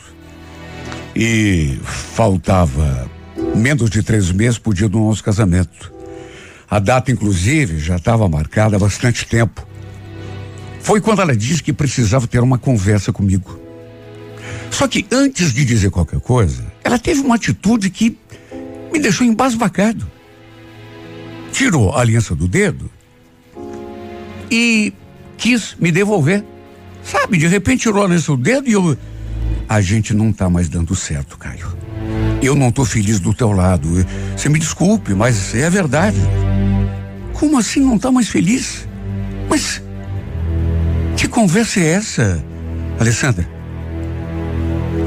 [1.16, 3.10] E faltava
[3.56, 5.94] menos de três meses para o dia do nosso casamento.
[6.70, 9.67] A data, inclusive, já estava marcada há bastante tempo.
[10.88, 13.60] Foi quando ela disse que precisava ter uma conversa comigo.
[14.72, 18.18] Só que antes de dizer qualquer coisa, ela teve uma atitude que
[18.90, 20.10] me deixou embasbacado.
[21.52, 22.90] Tirou a aliança do dedo
[24.50, 24.94] e
[25.36, 26.42] quis me devolver.
[27.04, 28.98] Sabe, de repente tirou a aliança do dedo e eu.
[29.68, 31.68] A gente não tá mais dando certo, Caio.
[32.42, 33.90] Eu não tô feliz do teu lado.
[34.38, 36.18] Você me desculpe, mas é verdade.
[37.34, 38.88] Como assim não tá mais feliz?
[39.50, 39.86] Mas.
[41.18, 42.44] Que conversa é essa,
[43.00, 43.48] Alessandra?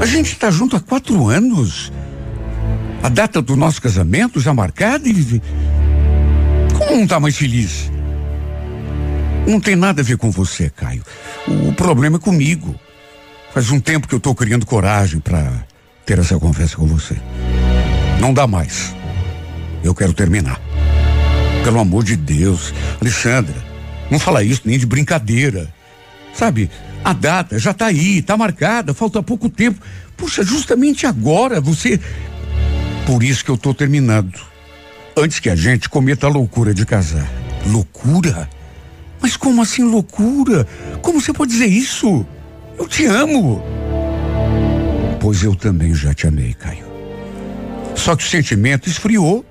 [0.01, 1.93] A gente tá junto há quatro anos.
[3.03, 5.41] A data do nosso casamento já marcada e.
[6.77, 7.91] Como não tá mais feliz?
[9.47, 11.03] Não tem nada a ver com você, Caio.
[11.47, 12.75] O, problema é comigo.
[13.55, 15.65] Faz um tempo que eu tô criando coragem para
[16.05, 17.17] ter essa conversa com você.
[18.21, 18.95] Não dá mais.
[19.83, 20.61] Eu quero terminar.
[21.65, 23.57] Pelo amor de Deus, Alessandra,
[24.11, 25.73] não fala isso nem de brincadeira.
[26.33, 26.71] Sabe,
[27.05, 29.81] a data já tá aí, tá marcada, falta pouco tempo.
[30.17, 31.99] Puxa, justamente agora você.
[33.07, 34.39] Por isso que eu tô terminando.
[35.17, 37.29] Antes que a gente cometa a loucura de casar.
[37.67, 38.49] Loucura?
[39.21, 40.67] Mas como assim loucura?
[41.03, 42.25] Como você pode dizer isso?
[42.79, 43.63] Eu te amo.
[45.21, 46.87] Pois eu também já te amei, Caio.
[47.95, 49.45] Só que o sentimento esfriou.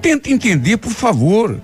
[0.00, 1.60] Tenta entender, por favor.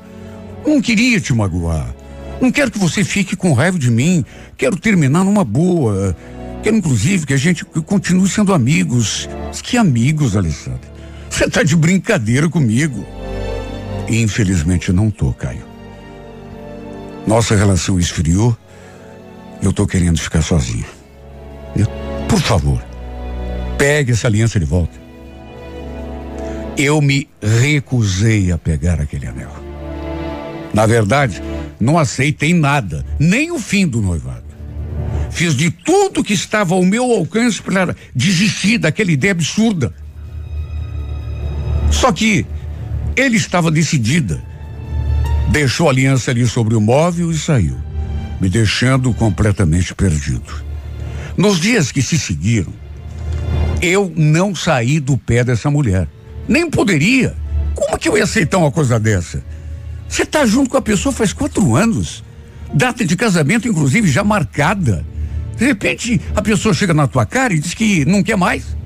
[0.66, 1.94] Não queria te magoar.
[2.40, 4.24] Não quero que você fique com raiva de mim.
[4.56, 6.16] Quero terminar numa boa.
[6.62, 9.28] Quero, inclusive, que a gente continue sendo amigos.
[9.62, 10.90] Que amigos, Alessandra?
[11.28, 13.06] Você está de brincadeira comigo.
[14.08, 15.64] Infelizmente não tô, Caio.
[17.26, 18.56] Nossa relação esfriou.
[19.62, 20.86] Eu tô querendo ficar sozinho.
[21.76, 21.86] Eu,
[22.26, 22.82] por favor,
[23.76, 24.98] pegue essa aliança de volta.
[26.76, 29.52] Eu me recusei a pegar aquele anel.
[30.72, 31.42] Na verdade,
[31.80, 34.44] não aceitei nada, nem o fim do noivado.
[35.30, 39.94] Fiz de tudo que estava ao meu alcance para desistir daquela ideia absurda.
[41.90, 42.44] Só que
[43.16, 44.42] ele estava decidida.
[45.50, 47.76] Deixou a aliança ali sobre o móvel e saiu,
[48.40, 50.70] me deixando completamente perdido.
[51.36, 52.72] Nos dias que se seguiram,
[53.80, 56.06] eu não saí do pé dessa mulher.
[56.46, 57.34] Nem poderia.
[57.74, 59.42] Como que eu ia aceitar uma coisa dessa?
[60.10, 62.24] Você está junto com a pessoa faz quatro anos.
[62.74, 65.06] Data de casamento, inclusive, já marcada.
[65.56, 68.76] De repente, a pessoa chega na tua cara e diz que não quer mais.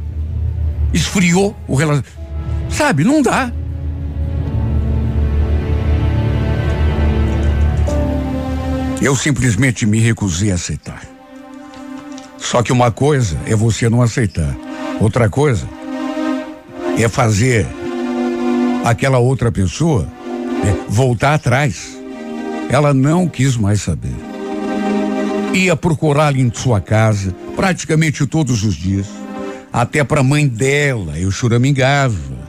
[0.92, 2.12] Esfriou o relacionamento.
[2.68, 3.50] Sabe, não dá.
[9.00, 11.02] Eu simplesmente me recusei a aceitar.
[12.36, 14.54] Só que uma coisa é você não aceitar.
[15.00, 15.66] Outra coisa
[16.98, 17.66] é fazer
[18.84, 20.06] aquela outra pessoa
[20.64, 21.96] né, voltar atrás.
[22.70, 24.14] Ela não quis mais saber.
[25.52, 29.06] Ia procurá-la em sua casa praticamente todos os dias.
[29.72, 32.44] Até para a mãe dela eu choramingava.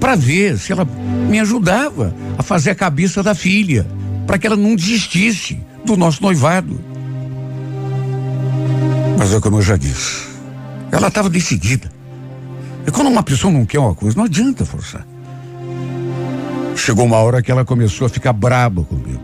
[0.00, 0.84] Para ver se ela
[1.28, 3.86] me ajudava a fazer a cabeça da filha.
[4.26, 6.80] Para que ela não desistisse do nosso noivado.
[9.18, 10.28] Mas é como eu já disse.
[10.90, 11.90] Ela estava decidida.
[12.86, 15.06] E quando uma pessoa não quer uma coisa, não adianta forçar.
[16.78, 19.22] Chegou uma hora que ela começou a ficar braba comigo.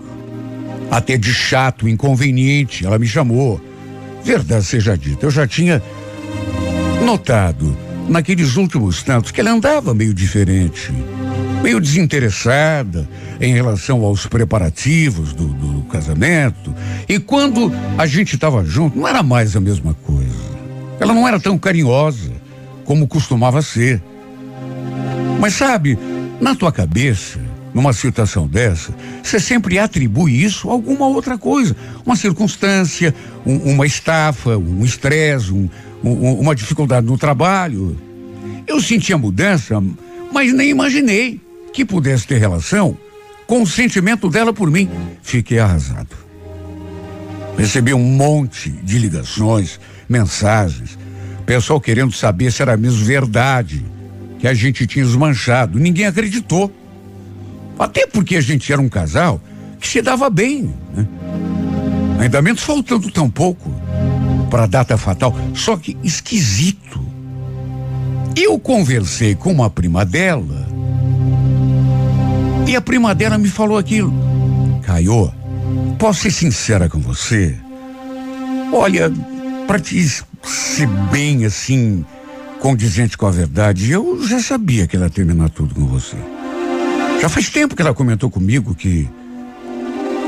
[0.90, 3.60] Até de chato, inconveniente, ela me chamou.
[4.22, 5.82] Verdade seja dita, eu já tinha
[7.04, 7.76] notado
[8.08, 10.92] naqueles últimos tantos que ela andava meio diferente
[11.64, 13.08] meio desinteressada
[13.40, 16.74] em relação aos preparativos do, do casamento.
[17.08, 20.44] E quando a gente estava junto, não era mais a mesma coisa.
[21.00, 22.30] Ela não era tão carinhosa
[22.84, 24.02] como costumava ser.
[25.40, 25.98] Mas sabe,
[26.38, 27.40] na tua cabeça,
[27.74, 31.76] numa situação dessa, você sempre atribui isso a alguma outra coisa.
[32.06, 33.12] Uma circunstância,
[33.44, 35.68] um, uma estafa, um estresse, um,
[36.02, 37.98] um, uma dificuldade no trabalho.
[38.66, 39.82] Eu senti a mudança,
[40.32, 41.40] mas nem imaginei
[41.72, 42.96] que pudesse ter relação
[43.46, 44.88] com o sentimento dela por mim.
[45.22, 46.16] Fiquei arrasado.
[47.58, 50.96] Recebi um monte de ligações, mensagens,
[51.44, 53.84] pessoal querendo saber se era mesmo verdade
[54.38, 55.78] que a gente tinha desmanchado.
[55.78, 56.72] Ninguém acreditou.
[57.78, 59.40] Até porque a gente era um casal
[59.80, 61.06] que se dava bem, né?
[62.20, 63.70] Ainda menos faltando tão pouco
[64.50, 65.34] para a data fatal.
[65.54, 67.04] Só que esquisito.
[68.36, 70.66] Eu conversei com uma prima dela
[72.66, 74.12] e a prima dela me falou aquilo.
[74.82, 75.32] Caio,
[75.98, 77.56] posso ser sincera com você?
[78.72, 79.12] Olha,
[79.66, 80.04] para te
[80.42, 82.04] ser bem assim,
[82.60, 86.16] condizente com a verdade, eu já sabia que ela ia terminar tudo com você.
[87.24, 89.08] Já faz tempo que ela comentou comigo que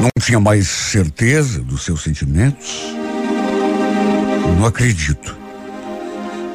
[0.00, 2.86] não tinha mais certeza dos seus sentimentos.
[4.58, 5.36] Não acredito.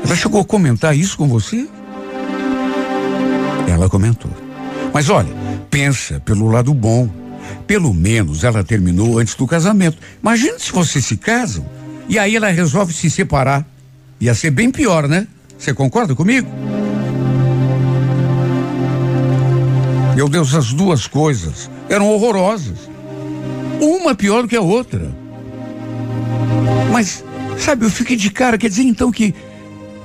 [0.04, 1.70] Ela chegou a comentar isso com você?
[3.68, 4.32] Ela comentou.
[4.92, 5.30] Mas olha,
[5.70, 7.08] pensa pelo lado bom.
[7.68, 10.00] Pelo menos ela terminou antes do casamento.
[10.24, 11.64] Imagina se vocês se casam
[12.10, 13.64] e aí ela resolve se separar.
[14.20, 15.28] Ia ser bem pior, né?
[15.56, 16.50] Você concorda comigo?
[20.22, 22.78] Meu Deus, as duas coisas eram horrorosas.
[23.82, 25.10] Uma pior do que a outra.
[26.92, 27.26] Mas,
[27.58, 29.34] sabe, eu fiquei de cara, quer dizer então que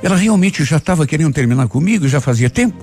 [0.03, 2.83] ela realmente já estava querendo terminar comigo, já fazia tempo?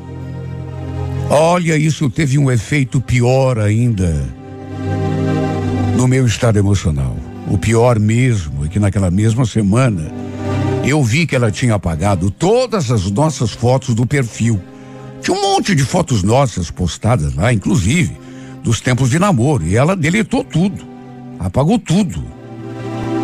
[1.27, 4.29] Olha, isso teve um efeito pior ainda
[5.97, 7.17] no meu estado emocional.
[7.49, 10.11] O pior mesmo é que naquela mesma semana
[10.85, 14.61] eu vi que ela tinha apagado todas as nossas fotos do perfil.
[15.23, 18.17] Tinha um monte de fotos nossas postadas lá, inclusive
[18.61, 20.85] dos tempos de namoro, e ela deletou tudo.
[21.39, 22.23] Apagou tudo.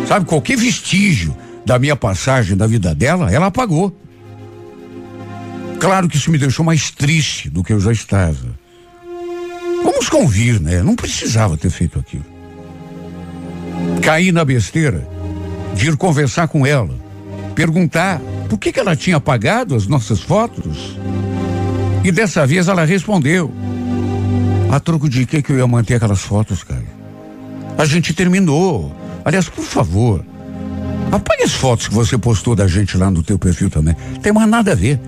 [0.08, 3.94] Sabe, qualquer vestígio da minha passagem da vida dela, ela apagou.
[5.78, 8.58] Claro que isso me deixou mais triste do que eu já estava.
[9.84, 10.82] Vamos convir, né?
[10.82, 12.24] Não precisava ter feito aquilo.
[14.02, 15.06] Caí na besteira
[15.74, 16.94] de ir conversar com ela,
[17.54, 20.98] perguntar por que, que ela tinha apagado as nossas fotos.
[22.02, 23.52] E dessa vez ela respondeu.
[24.70, 26.84] A troco de que que eu ia manter aquelas fotos, cara?
[27.76, 28.94] A gente terminou.
[29.24, 30.24] Aliás, por favor,
[31.10, 33.94] apague as fotos que você postou da gente lá no teu perfil também.
[34.22, 35.00] Tem mais nada a ver.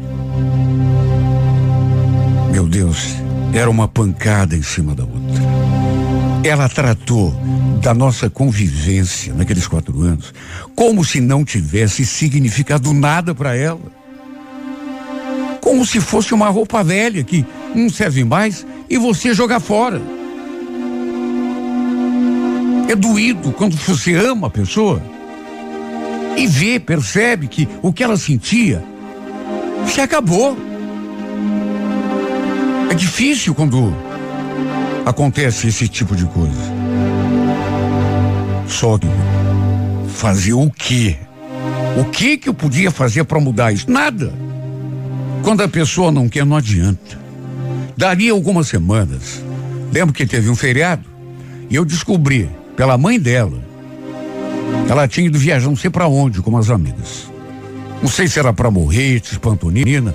[2.50, 3.16] Meu Deus,
[3.54, 5.42] era uma pancada em cima da outra.
[6.44, 7.32] Ela tratou
[7.80, 10.34] da nossa convivência naqueles quatro anos
[10.74, 14.01] como se não tivesse significado nada para ela.
[15.62, 20.02] Como se fosse uma roupa velha que não serve mais e você jogar fora.
[22.88, 25.00] É doído quando você ama a pessoa
[26.36, 28.82] e vê, percebe que o que ela sentia
[29.86, 30.58] se acabou.
[32.90, 33.94] É difícil quando
[35.06, 36.72] acontece esse tipo de coisa.
[38.66, 39.06] Só que
[40.08, 41.16] fazer o quê?
[41.96, 43.88] O que que eu podia fazer para mudar isso?
[43.88, 44.41] Nada.
[45.42, 47.20] Quando a pessoa não quer, não adianta.
[47.96, 49.42] Daria algumas semanas.
[49.92, 51.04] Lembro que teve um feriado
[51.68, 53.72] e eu descobri pela mãe dela
[54.88, 57.30] ela tinha ido viajar não sei para onde com as amigas.
[58.00, 60.14] Não sei se era para Morretes, Pantonina.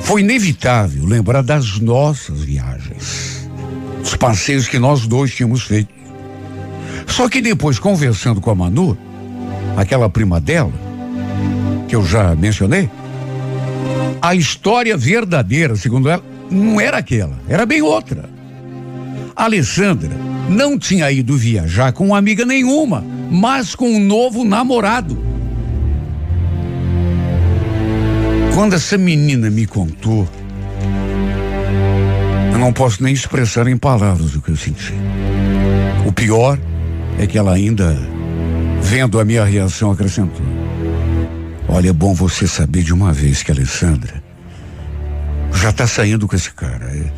[0.00, 3.48] Foi inevitável lembrar das nossas viagens,
[4.02, 5.92] dos passeios que nós dois tínhamos feito.
[7.06, 8.96] Só que depois, conversando com a Manu,
[9.76, 10.72] aquela prima dela,
[11.88, 12.90] que eu já mencionei,
[14.20, 18.28] a história verdadeira, segundo ela, não era aquela, era bem outra.
[19.34, 20.10] A Alessandra
[20.48, 25.18] não tinha ido viajar com amiga nenhuma, mas com um novo namorado.
[28.54, 30.28] Quando essa menina me contou,
[32.52, 34.92] eu não posso nem expressar em palavras o que eu senti.
[36.06, 36.58] O pior
[37.18, 37.96] é que ela ainda,
[38.82, 40.44] vendo a minha reação, acrescentou:
[41.72, 44.20] Olha, é bom você saber de uma vez que a Alessandra
[45.54, 46.84] já está saindo com esse cara.
[46.86, 47.12] É,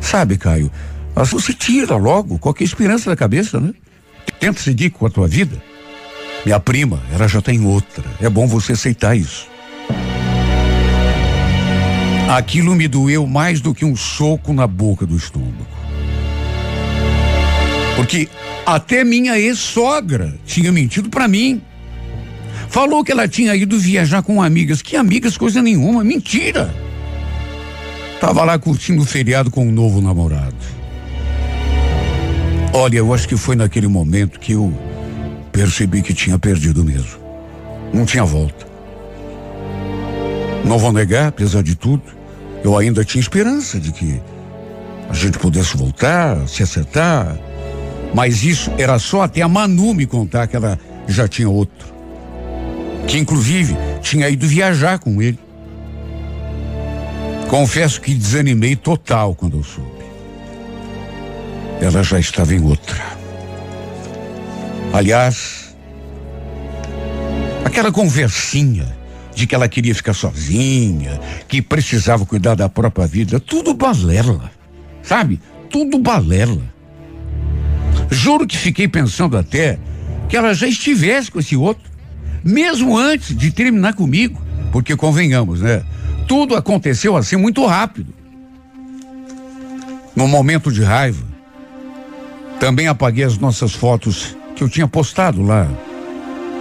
[0.00, 0.72] sabe, Caio,
[1.14, 3.74] você tira logo qualquer esperança da cabeça, né?
[4.40, 5.62] Tenta seguir com a tua vida.
[6.42, 8.02] Minha prima, ela já tem outra.
[8.18, 9.46] É bom você aceitar isso.
[12.30, 15.66] Aquilo me doeu mais do que um soco na boca do estômago.
[17.94, 18.26] Porque
[18.64, 21.60] até minha ex-sogra tinha mentido para mim.
[22.68, 24.82] Falou que ela tinha ido viajar com amigas.
[24.82, 26.04] Que amigas, coisa nenhuma.
[26.04, 26.72] Mentira.
[28.20, 30.56] Tava lá curtindo o feriado com um novo namorado.
[32.72, 34.72] Olha, eu acho que foi naquele momento que eu
[35.50, 37.18] percebi que tinha perdido mesmo.
[37.92, 38.66] Não tinha volta.
[40.64, 42.02] Não vou negar, apesar de tudo,
[42.62, 44.20] eu ainda tinha esperança de que
[45.08, 47.38] a gente pudesse voltar, se acertar.
[48.14, 51.97] Mas isso era só até a Manu me contar que ela já tinha outro.
[53.08, 55.38] Que inclusive tinha ido viajar com ele.
[57.48, 60.04] Confesso que desanimei total quando eu soube.
[61.80, 63.02] Ela já estava em outra.
[64.92, 65.74] Aliás,
[67.64, 68.96] aquela conversinha
[69.34, 74.50] de que ela queria ficar sozinha, que precisava cuidar da própria vida, tudo balela.
[75.02, 75.40] Sabe?
[75.70, 76.62] Tudo balela.
[78.10, 79.78] Juro que fiquei pensando até
[80.28, 81.87] que ela já estivesse com esse outro,
[82.44, 84.40] mesmo antes de terminar comigo,
[84.72, 85.82] porque convenhamos, né?
[86.26, 88.12] Tudo aconteceu assim muito rápido.
[90.14, 91.24] No momento de raiva,
[92.58, 95.68] também apaguei as nossas fotos que eu tinha postado lá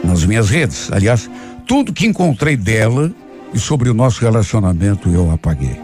[0.04, 0.92] nas minhas redes.
[0.92, 1.30] Aliás,
[1.66, 3.12] tudo que encontrei dela
[3.54, 5.78] e sobre o nosso relacionamento eu apaguei.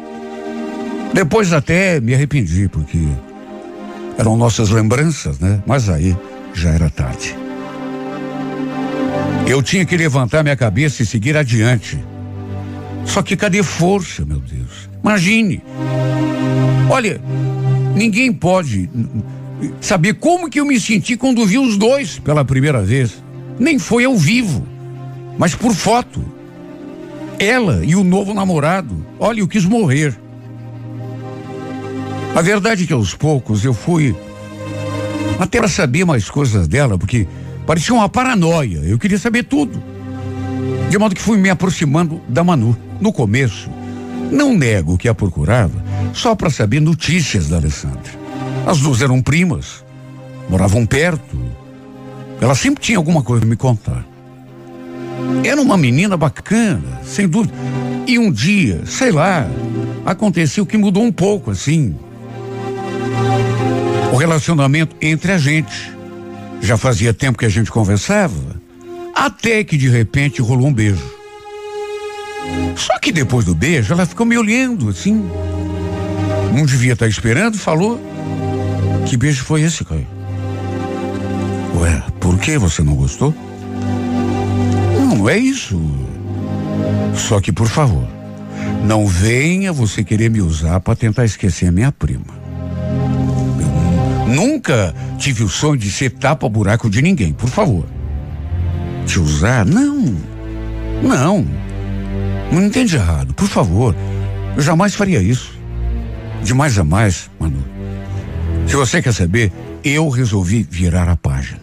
[1.14, 3.00] Depois até me arrependi, porque
[4.18, 5.62] eram nossas lembranças, né?
[5.66, 6.16] Mas aí
[6.54, 7.43] já era tarde.
[9.48, 11.98] Eu tinha que levantar minha cabeça e seguir adiante.
[13.06, 14.90] Só que cadê força, meu Deus?
[15.04, 15.62] Imagine.
[16.90, 17.22] Olha,
[17.96, 18.90] ninguém pode
[19.80, 23.24] saber como que eu me senti quando vi os dois pela primeira vez.
[23.60, 24.74] Nem foi ao vivo
[25.38, 26.24] mas por foto.
[27.40, 30.18] Ela e o novo namorado, olha, eu quis morrer.
[32.36, 34.16] A verdade é que aos poucos eu fui
[35.40, 37.28] até para saber mais coisas dela, porque
[37.66, 38.80] parecia uma paranoia.
[38.80, 39.82] Eu queria saber tudo.
[40.90, 42.78] De modo que fui me aproximando da Manu.
[43.02, 43.70] No começo,
[44.32, 45.84] não nego que a procurava
[46.14, 48.12] só para saber notícias da Alessandra.
[48.66, 49.84] As duas eram primas,
[50.50, 51.38] moravam perto.
[52.40, 54.06] Ela sempre tinha alguma coisa a me contar.
[55.44, 57.54] Era uma menina bacana, sem dúvida.
[58.08, 59.48] E um dia, sei lá,
[60.06, 61.96] aconteceu que mudou um pouco assim.
[64.12, 65.93] O relacionamento entre a gente.
[66.64, 68.56] Já fazia tempo que a gente conversava,
[69.14, 71.04] até que de repente rolou um beijo.
[72.78, 75.30] Só que depois do beijo, ela ficou me olhando assim.
[76.56, 78.00] Não devia estar esperando, falou.
[79.06, 80.08] Que beijo foi esse, Caio?
[81.82, 83.36] Ué, por que você não gostou?
[84.98, 85.82] Não é isso.
[87.14, 88.08] Só que, por favor,
[88.86, 92.43] não venha você querer me usar para tentar esquecer a minha prima.
[94.28, 97.86] Nunca tive o sonho de ser tapa-buraco de ninguém, por favor.
[99.06, 99.66] Te usar?
[99.66, 100.16] Não.
[101.02, 101.46] Não.
[102.52, 103.96] Não entende errado, por favor.
[104.56, 105.58] Eu jamais faria isso.
[106.44, 107.64] De mais a mais, Manu.
[108.68, 109.52] Se você quer saber,
[109.84, 111.62] eu resolvi virar a página.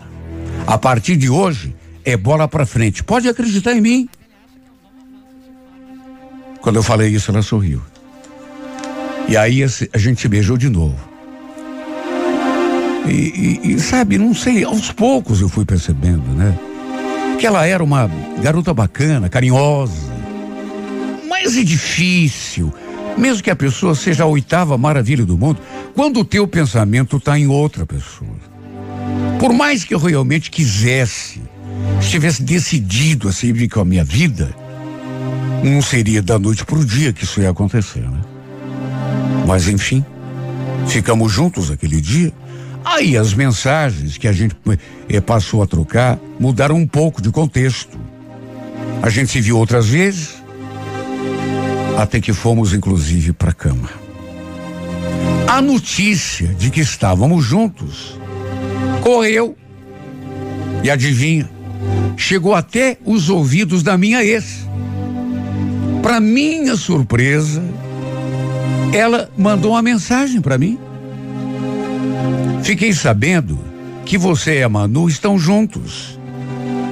[0.67, 3.03] A partir de hoje, é bola pra frente.
[3.03, 4.09] Pode acreditar em mim.
[6.61, 7.81] Quando eu falei isso, ela sorriu.
[9.29, 11.10] E aí a gente se beijou de novo.
[13.07, 16.57] E, e, e, sabe, não sei, aos poucos eu fui percebendo, né?
[17.39, 18.11] Que ela era uma
[18.43, 20.11] garota bacana, carinhosa.
[21.29, 22.73] Mas é difícil,
[23.17, 25.59] mesmo que a pessoa seja a oitava maravilha do mundo,
[25.95, 28.51] quando o teu pensamento está em outra pessoa.
[29.39, 31.41] Por mais que eu realmente quisesse,
[32.01, 34.55] estivesse decidido a seguir com a minha vida,
[35.65, 38.21] não seria da noite para o dia que isso ia acontecer, né?
[39.47, 40.05] Mas enfim,
[40.87, 42.33] ficamos juntos aquele dia.
[42.85, 44.57] Aí as mensagens que a gente
[45.09, 47.99] eh, passou a trocar mudaram um pouco de contexto.
[49.03, 50.43] A gente se viu outras vezes,
[51.99, 53.89] até que fomos inclusive para a cama.
[55.47, 58.19] A notícia de que estávamos juntos
[59.03, 59.57] correu
[60.83, 61.49] e adivinha,
[62.17, 64.67] chegou até os ouvidos da minha ex.
[66.03, 67.63] Para minha surpresa,
[68.93, 70.79] ela mandou uma mensagem para mim.
[72.63, 73.59] Fiquei sabendo
[74.05, 76.19] que você e a Manu estão juntos.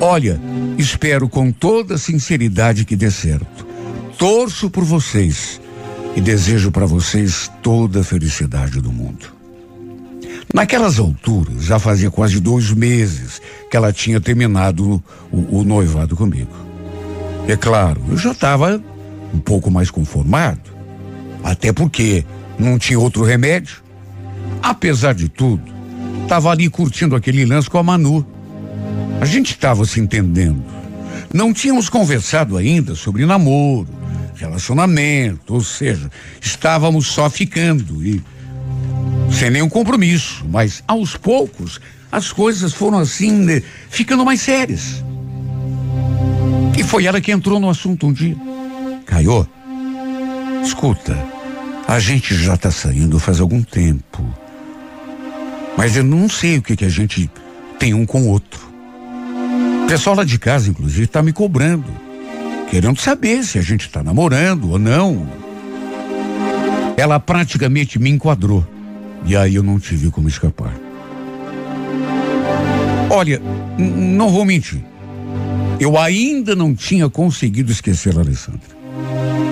[0.01, 0.41] Olha,
[0.77, 3.67] espero com toda sinceridade que dê certo.
[4.17, 5.61] Torço por vocês
[6.17, 9.39] e desejo para vocês toda a felicidade do mundo.
[10.53, 13.41] Naquelas alturas, já fazia quase dois meses
[13.71, 16.51] que ela tinha terminado o, o noivado comigo.
[17.47, 18.83] É claro, eu já estava
[19.35, 20.71] um pouco mais conformado,
[21.45, 22.25] até porque
[22.59, 23.88] não tinha outro remédio.
[24.63, 25.63] Apesar de tudo,
[26.23, 28.27] estava ali curtindo aquele lance com a Manu.
[29.21, 30.63] A gente estava se entendendo.
[31.33, 33.89] Não tínhamos conversado ainda sobre namoro,
[34.35, 38.23] relacionamento, ou seja, estávamos só ficando e
[39.31, 41.81] sem nenhum compromisso, mas aos poucos
[42.11, 45.05] as coisas foram assim, né, ficando mais sérias.
[46.79, 48.37] E foi ela que entrou no assunto um dia.
[49.05, 49.47] Caiô,
[50.63, 51.17] escuta,
[51.87, 54.25] a gente já está saindo faz algum tempo.
[55.79, 57.31] Mas eu não sei o que, que a gente
[57.79, 58.61] tem um com o outro.
[59.85, 61.87] O pessoal lá de casa, inclusive, está me cobrando.
[62.69, 65.25] Querendo saber se a gente está namorando ou não.
[66.97, 68.67] Ela praticamente me enquadrou.
[69.25, 70.75] E aí eu não tive como escapar.
[73.09, 73.41] Olha,
[73.79, 74.83] não vou mentir.
[75.79, 78.77] Eu ainda não tinha conseguido esquecer a Alessandra.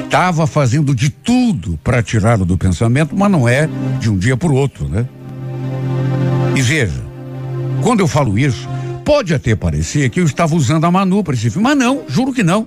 [0.05, 3.69] Estava fazendo de tudo para tirá-la do pensamento, mas não é
[4.01, 5.07] de um dia para o outro, né?
[6.57, 7.05] E veja,
[7.83, 8.67] quando eu falo isso,
[9.05, 12.33] pode até parecer que eu estava usando a Manu para esse filme, mas não, juro
[12.33, 12.67] que não.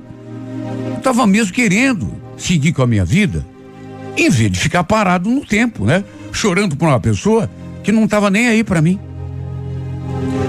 [0.92, 3.44] Eu estava mesmo querendo seguir com a minha vida,
[4.16, 6.04] em vez de ficar parado no tempo, né?
[6.32, 7.50] Chorando por uma pessoa
[7.84, 9.00] que não estava nem aí para mim.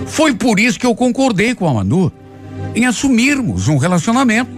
[0.06, 2.12] Foi por isso que eu concordei com a Manu
[2.74, 4.50] em assumirmos um relacionamento.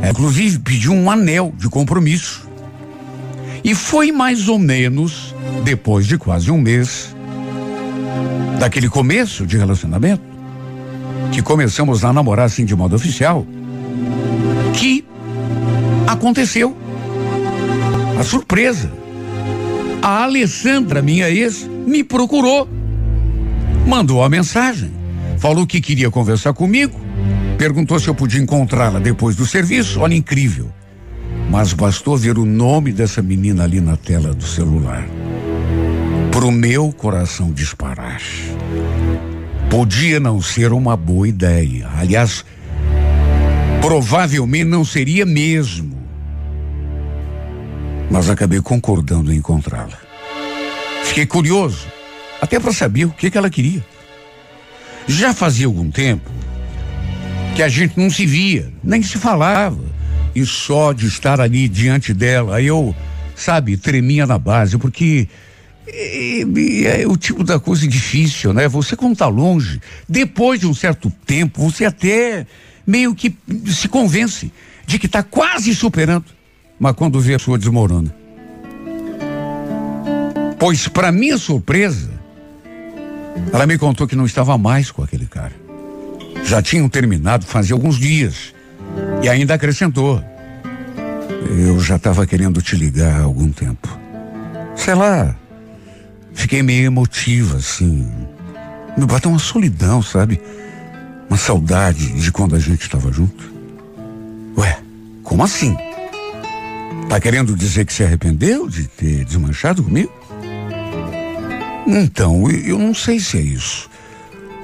[0.00, 2.48] É, inclusive pediu um anel de compromisso.
[3.62, 7.14] E foi mais ou menos depois de quase um mês
[8.60, 10.22] daquele começo de relacionamento
[11.32, 13.44] que começamos a namorar assim de modo oficial
[14.74, 15.04] que
[16.06, 16.76] aconteceu
[18.16, 18.92] a surpresa.
[20.00, 22.68] A Alessandra, minha ex, me procurou,
[23.84, 24.92] mandou a mensagem,
[25.38, 27.10] falou que queria conversar comigo
[27.60, 30.00] Perguntou se eu podia encontrá-la depois do serviço.
[30.00, 30.72] Olha, incrível.
[31.50, 35.06] Mas bastou ver o nome dessa menina ali na tela do celular.
[36.32, 38.20] Pro meu coração disparar.
[39.68, 41.88] Podia não ser uma boa ideia.
[41.96, 42.44] Aliás,
[43.80, 45.98] provavelmente não seria mesmo.
[48.10, 49.98] Mas acabei concordando em encontrá-la.
[51.04, 51.86] Fiquei curioso,
[52.40, 53.84] até para saber o que, que ela queria.
[55.06, 56.30] Já fazia algum tempo
[57.56, 59.84] que a gente não se via, nem se falava.
[60.34, 62.94] E só de estar ali diante dela, eu,
[63.34, 65.28] sabe, tremia na base, porque
[65.92, 68.68] é, é, o tipo da coisa difícil, né?
[68.68, 72.46] Você quando tá longe, depois de um certo tempo, você até
[72.86, 73.34] meio que
[73.66, 74.52] se convence
[74.86, 76.24] de que está quase superando,
[76.78, 78.14] mas quando vê a sua desmorona.
[80.58, 82.10] Pois para minha surpresa,
[83.52, 85.52] Ela me contou que não estava mais com aquele cara.
[86.44, 88.54] Já tinham terminado fazia alguns dias.
[89.22, 90.22] E ainda acrescentou.
[91.48, 93.88] Eu já estava querendo te ligar há algum tempo.
[94.76, 95.34] Sei lá.
[96.34, 98.10] Fiquei meio emotiva, assim.
[98.96, 100.40] Me bateu uma solidão, sabe?
[101.28, 103.52] Uma saudade de quando a gente estava junto.
[104.56, 104.78] Ué,
[105.22, 105.76] como assim?
[107.08, 110.12] Tá querendo dizer que se arrependeu de ter desmanchado comigo?
[111.86, 113.90] Então, eu não sei se é isso.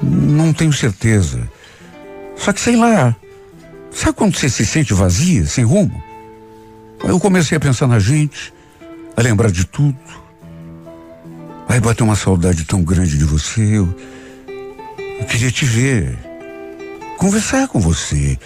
[0.02, 1.48] Não tenho certeza.
[2.36, 3.16] Só que sei lá.
[3.90, 6.02] Sabe quando você se sente vazia, sem rumo?
[7.02, 8.52] Eu comecei a pensar na gente,
[9.16, 9.98] a lembrar de tudo.
[11.68, 13.78] Aí bateu uma saudade tão grande de você.
[13.78, 13.94] Eu,
[15.20, 16.16] eu queria te ver,
[17.18, 18.38] conversar com você,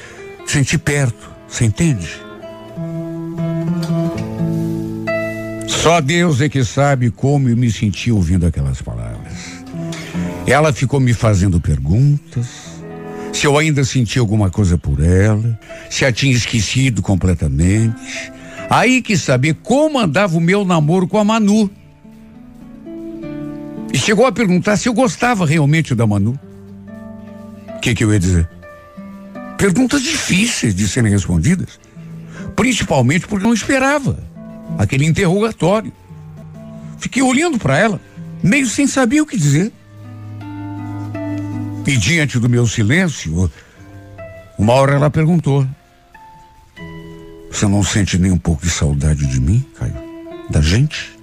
[0.46, 1.30] sentir perto.
[1.48, 2.08] Você entende?
[5.66, 9.60] Só Deus é que sabe como eu me senti ouvindo aquelas palavras.
[10.46, 12.46] Ela ficou me fazendo perguntas,
[13.32, 15.58] se eu ainda sentia alguma coisa por ela,
[15.88, 18.30] se a tinha esquecido completamente.
[18.68, 21.70] Aí quis saber como andava o meu namoro com a Manu.
[23.92, 26.38] E chegou a perguntar se eu gostava realmente da Manu.
[27.76, 28.48] O que, que eu ia dizer?
[29.58, 31.78] Perguntas difíceis de serem respondidas,
[32.54, 34.18] principalmente porque não esperava
[34.78, 35.92] aquele interrogatório.
[36.98, 38.00] Fiquei olhando para ela,
[38.42, 39.72] meio sem saber o que dizer.
[41.86, 43.50] E diante do meu silêncio,
[44.56, 45.66] uma hora ela perguntou:
[47.50, 49.94] Você não sente nem um pouco de saudade de mim, Caio?
[50.48, 51.19] Da gente?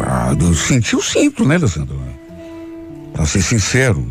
[0.00, 2.00] Ah, eu senti, eu sinto, né, Alessandro?
[3.12, 4.10] Pra ser sincero,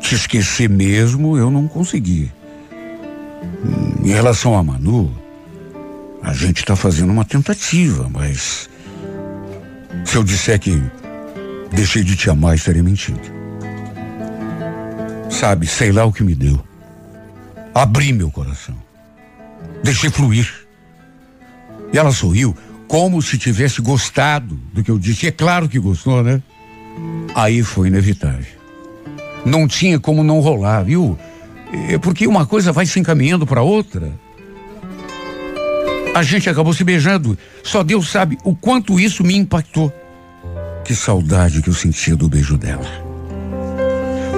[0.00, 2.30] te esquecer mesmo eu não consegui.
[4.04, 5.12] Em relação a Manu,
[6.22, 8.70] a gente está fazendo uma tentativa, mas
[10.04, 10.80] se eu disser que
[11.72, 13.20] deixei de te amar, estarei mentindo.
[15.28, 16.62] Sabe, sei lá o que me deu.
[17.74, 18.76] Abri meu coração.
[19.82, 20.48] Deixei fluir.
[21.92, 22.56] E ela sorriu
[22.92, 25.26] como se tivesse gostado do que eu disse.
[25.26, 26.42] É claro que gostou, né?
[27.34, 28.44] Aí foi inevitável.
[29.46, 31.18] Não tinha como não rolar, viu?
[31.88, 34.12] É porque uma coisa vai se encaminhando para outra.
[36.14, 37.38] A gente acabou se beijando.
[37.62, 39.90] Só Deus sabe o quanto isso me impactou.
[40.84, 42.84] Que saudade que eu sentia do beijo dela.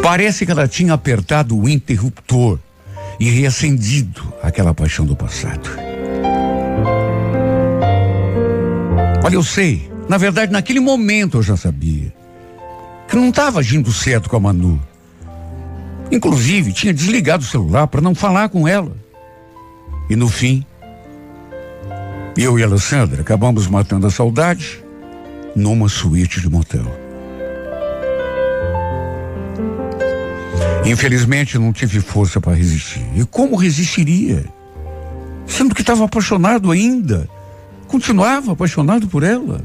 [0.00, 2.60] Parece que ela tinha apertado o interruptor
[3.18, 5.83] e reacendido aquela paixão do passado.
[9.24, 9.90] Olha, eu sei.
[10.06, 12.12] Na verdade, naquele momento eu já sabia
[13.08, 14.78] que não estava agindo certo com a Manu.
[16.12, 18.94] Inclusive, tinha desligado o celular para não falar com ela.
[20.10, 20.62] E no fim,
[22.36, 24.84] eu e a Alessandra acabamos matando a saudade
[25.56, 26.84] numa suíte de motel.
[30.84, 33.06] Infelizmente não tive força para resistir.
[33.16, 34.44] E como resistiria?
[35.46, 37.26] Sendo que estava apaixonado ainda.
[37.94, 39.62] Continuava apaixonado por ela.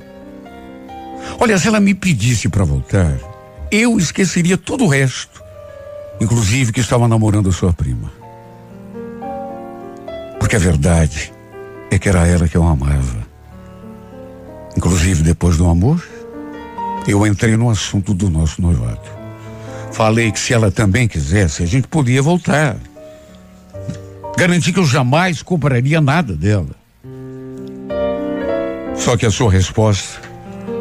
[1.39, 3.17] Olha, se ela me pedisse para voltar,
[3.71, 5.41] eu esqueceria todo o resto.
[6.21, 8.11] Inclusive que estava namorando a sua prima.
[10.39, 11.33] Porque a verdade
[11.89, 13.27] é que era ela que eu amava.
[14.77, 15.99] Inclusive, depois do amor,
[17.07, 19.09] eu entrei no assunto do nosso noivado.
[19.91, 22.77] Falei que se ela também quisesse, a gente podia voltar.
[24.37, 26.78] Garanti que eu jamais compraria nada dela.
[28.99, 30.19] Só que a sua resposta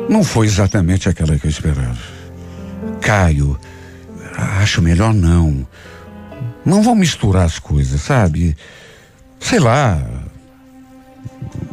[0.08, 1.98] não foi exatamente aquela que eu esperava.
[3.00, 3.58] Caio,
[4.60, 5.66] acho melhor não.
[6.64, 8.56] Não vão misturar as coisas, sabe?
[9.40, 10.04] Sei lá,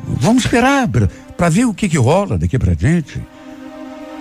[0.08, 0.88] Vamos esperar
[1.38, 3.22] para ver o que, que rola daqui para diante.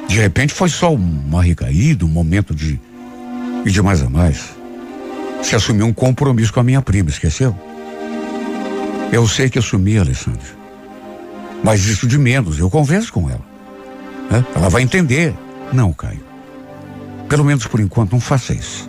[0.08, 2.80] De repente foi só uma recaída, um momento de.
[3.64, 4.54] E de mais a mais.
[5.42, 7.56] Se assumiu um compromisso com a minha prima, esqueceu?
[9.10, 10.63] Eu sei que assumi, Alessandra.
[11.64, 13.40] Mas isso de menos, eu converso com ela.
[14.30, 14.44] Né?
[14.54, 15.34] Ela vai entender.
[15.72, 16.22] Não, Caio.
[17.26, 18.88] Pelo menos por enquanto, não faça isso.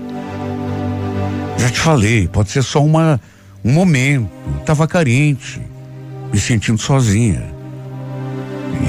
[1.58, 3.20] Já te falei, pode ser só uma,
[3.64, 4.30] um momento.
[4.60, 5.62] Estava carente
[6.34, 7.50] me sentindo sozinha.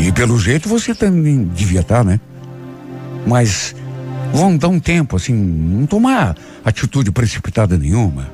[0.00, 2.18] E pelo jeito você também devia estar, né?
[3.24, 3.72] Mas
[4.32, 6.34] vão dar um tempo, assim, não tomar
[6.64, 8.28] atitude precipitada nenhuma.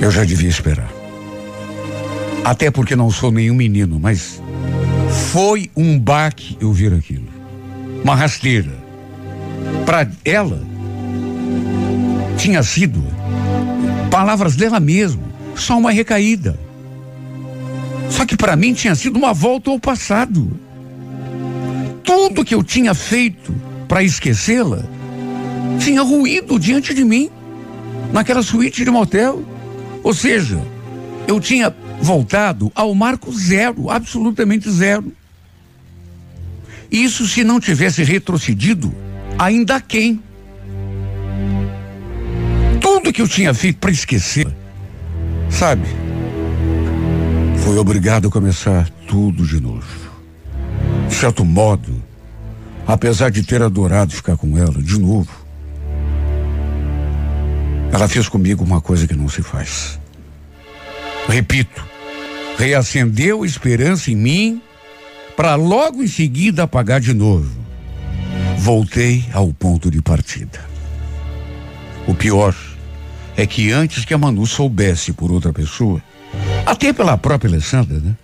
[0.00, 0.95] Eu já devia esperar.
[2.46, 4.40] Até porque não sou nenhum menino, mas
[5.32, 7.26] foi um baque eu ver aquilo.
[8.04, 8.72] Uma rasteira.
[9.84, 10.62] Para ela,
[12.38, 13.02] tinha sido
[14.16, 15.22] Palavras dela mesmo,
[15.56, 16.58] só uma recaída.
[18.08, 20.58] Só que para mim tinha sido uma volta ao passado.
[22.02, 23.52] Tudo que eu tinha feito
[23.88, 24.84] para esquecê-la
[25.80, 27.28] tinha ruído diante de mim,
[28.12, 29.44] naquela suíte de motel.
[30.02, 30.62] Ou seja,
[31.26, 35.12] eu tinha voltado ao marco zero, absolutamente zero.
[36.90, 38.94] Isso se não tivesse retrocedido,
[39.38, 40.22] ainda quem?
[42.80, 44.46] Tudo que eu tinha feito para esquecer,
[45.50, 45.86] sabe?
[47.58, 50.10] Foi obrigado a começar tudo de novo.
[51.08, 52.02] De certo modo,
[52.86, 55.30] apesar de ter adorado ficar com ela de novo,
[57.92, 59.98] ela fez comigo uma coisa que não se faz.
[61.28, 61.84] Repito,
[62.58, 64.62] reacendeu esperança em mim
[65.36, 67.50] para logo em seguida apagar de novo.
[68.58, 70.64] Voltei ao ponto de partida.
[72.06, 72.54] O pior
[73.36, 76.02] é que antes que a Manu soubesse por outra pessoa,
[76.64, 78.16] até pela própria Alessandra, né?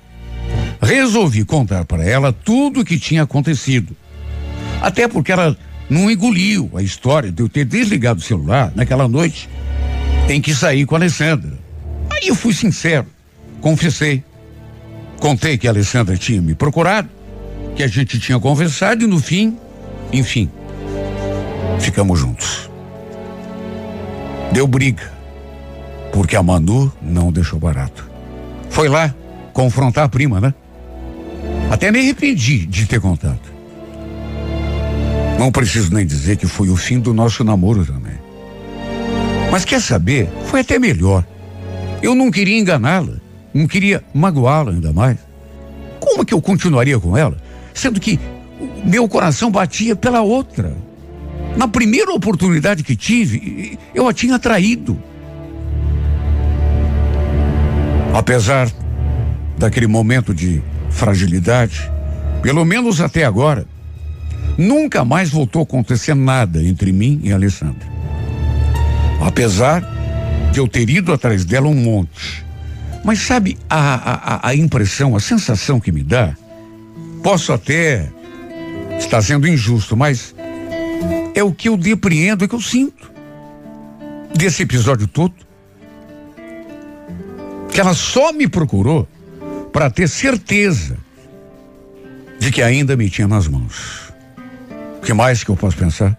[0.81, 3.95] Resolvi contar para ela tudo o que tinha acontecido.
[4.81, 5.57] Até porque ela
[5.89, 9.49] não engoliu a história de eu ter desligado o celular naquela noite
[10.29, 11.62] em que saí com a Alessandra.
[12.13, 13.07] Aí eu fui sincero,
[13.61, 14.23] confessei.
[15.19, 17.09] Contei que a Alessandra tinha me procurado,
[17.77, 19.57] que a gente tinha conversado e no fim,
[20.13, 20.51] enfim,
[21.79, 22.69] ficamos juntos.
[24.53, 25.13] Deu briga,
[26.13, 28.11] porque a Manu não deixou barato.
[28.69, 29.15] Foi lá
[29.53, 30.53] confrontar a prima, né?
[31.71, 33.41] Até me arrependi de ter contado.
[35.39, 38.19] Não preciso nem dizer que foi o fim do nosso namoro também.
[39.51, 40.29] Mas quer saber?
[40.47, 41.25] Foi até melhor.
[42.03, 43.15] Eu não queria enganá-la.
[43.55, 45.19] Não queria magoá-la ainda mais.
[46.01, 47.37] Como que eu continuaria com ela?
[47.73, 48.19] Sendo que
[48.85, 50.75] meu coração batia pela outra.
[51.57, 54.99] Na primeira oportunidade que tive, eu a tinha traído.
[58.15, 58.71] Apesar
[59.59, 61.91] daquele momento de fragilidade,
[62.43, 63.67] pelo menos até agora,
[64.57, 67.87] nunca mais voltou a acontecer nada entre mim e Alessandra.
[69.21, 69.92] Apesar
[70.53, 72.45] de eu ter ido atrás dela um monte.
[73.03, 76.37] Mas sabe a, a, a impressão, a sensação que me dá?
[77.23, 78.09] Posso até
[78.99, 80.35] estar sendo injusto, mas
[81.35, 83.11] é o que eu depreendo, é o que eu sinto.
[84.35, 85.35] Desse episódio todo.
[87.71, 89.09] Que ela só me procurou
[89.73, 90.99] para ter certeza
[92.39, 94.13] de que ainda me tinha nas mãos.
[94.99, 96.17] O que mais que eu posso pensar?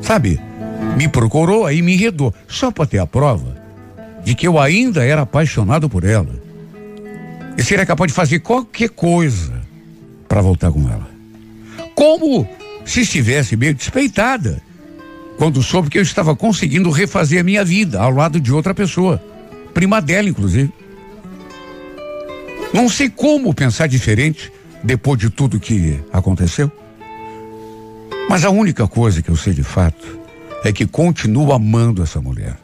[0.00, 0.40] Sabe,
[0.96, 3.56] me procurou, aí me enredou, só para ter a prova
[4.24, 6.34] de que eu ainda era apaixonado por ela.
[7.56, 9.62] E seria capaz de fazer qualquer coisa
[10.26, 11.08] para voltar com ela.
[11.94, 12.48] Como
[12.84, 14.60] se estivesse meio despeitada
[15.38, 19.22] quando soube que eu estava conseguindo refazer a minha vida ao lado de outra pessoa,
[19.72, 20.72] prima dela, inclusive.
[22.72, 24.52] Não sei como pensar diferente
[24.82, 26.70] depois de tudo que aconteceu.
[28.28, 30.25] Mas a única coisa que eu sei de fato
[30.66, 32.56] é que continuo amando essa mulher.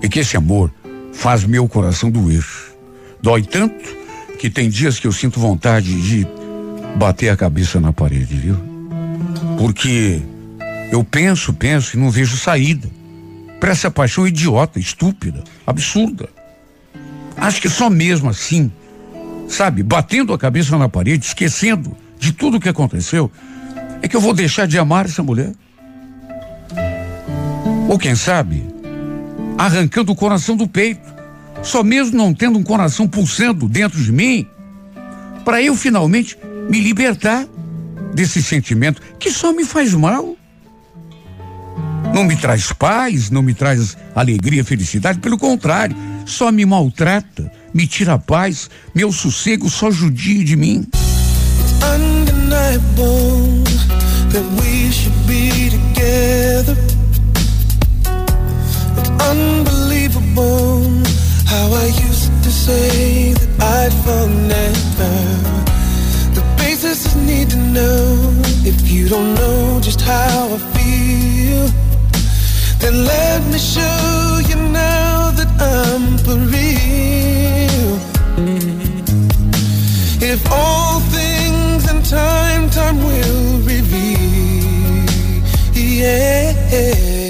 [0.00, 0.72] E que esse amor
[1.12, 2.44] faz meu coração doer.
[3.20, 3.84] Dói tanto
[4.38, 6.26] que tem dias que eu sinto vontade de
[6.96, 8.56] bater a cabeça na parede, viu?
[9.58, 10.22] Porque
[10.90, 12.88] eu penso, penso e não vejo saída
[13.58, 16.28] para essa paixão idiota, estúpida, absurda.
[17.36, 18.70] Acho que só mesmo assim,
[19.48, 23.30] sabe, batendo a cabeça na parede, esquecendo de tudo o que aconteceu,
[24.00, 25.52] é que eu vou deixar de amar essa mulher.
[27.92, 28.64] Ou quem sabe,
[29.58, 31.12] arrancando o coração do peito,
[31.62, 34.46] só mesmo não tendo um coração pulsando dentro de mim,
[35.44, 36.38] para eu finalmente
[36.70, 37.46] me libertar
[38.14, 40.34] desse sentimento que só me faz mal.
[42.14, 47.86] Não me traz paz, não me traz alegria, felicidade, pelo contrário, só me maltrata, me
[47.86, 50.86] tira a paz, meu sossego só judia de mim.
[56.64, 56.91] It's
[59.30, 60.82] unbelievable
[61.46, 65.14] how I used to say that I'd fall never.
[66.36, 68.00] The basis is need to know
[68.70, 71.64] if you don't know just how I feel.
[72.80, 77.92] Then let me show you now that I'm for real.
[80.32, 85.02] If all things in time, time will reveal.
[85.74, 87.21] Yeah.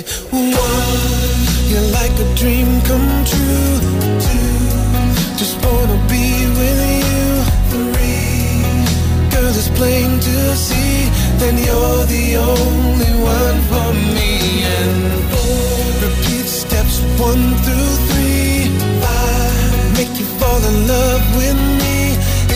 [1.73, 3.81] You're like a dream come true.
[5.41, 6.27] Just wanna be
[6.59, 7.23] with you.
[9.33, 11.09] Girl, it's plain to see
[11.41, 14.33] that you're the only one for me.
[14.81, 15.01] And
[16.05, 18.69] repeat steps one through three.
[19.01, 21.99] I make you fall in love with me.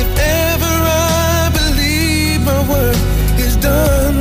[0.03, 0.09] If
[0.45, 3.01] ever I believe my work
[3.39, 4.21] is done,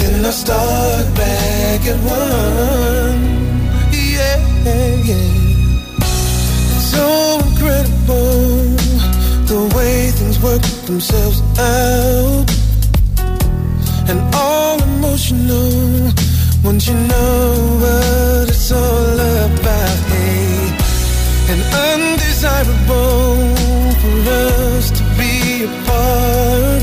[0.00, 3.41] then I start back at one.
[5.04, 5.10] So
[7.44, 8.76] incredible
[9.50, 12.46] the way things work themselves out.
[14.08, 16.12] And all emotional
[16.62, 19.98] once you know what it's all about.
[20.12, 20.70] Hey,
[21.50, 23.56] and undesirable
[24.00, 26.81] for us to be apart.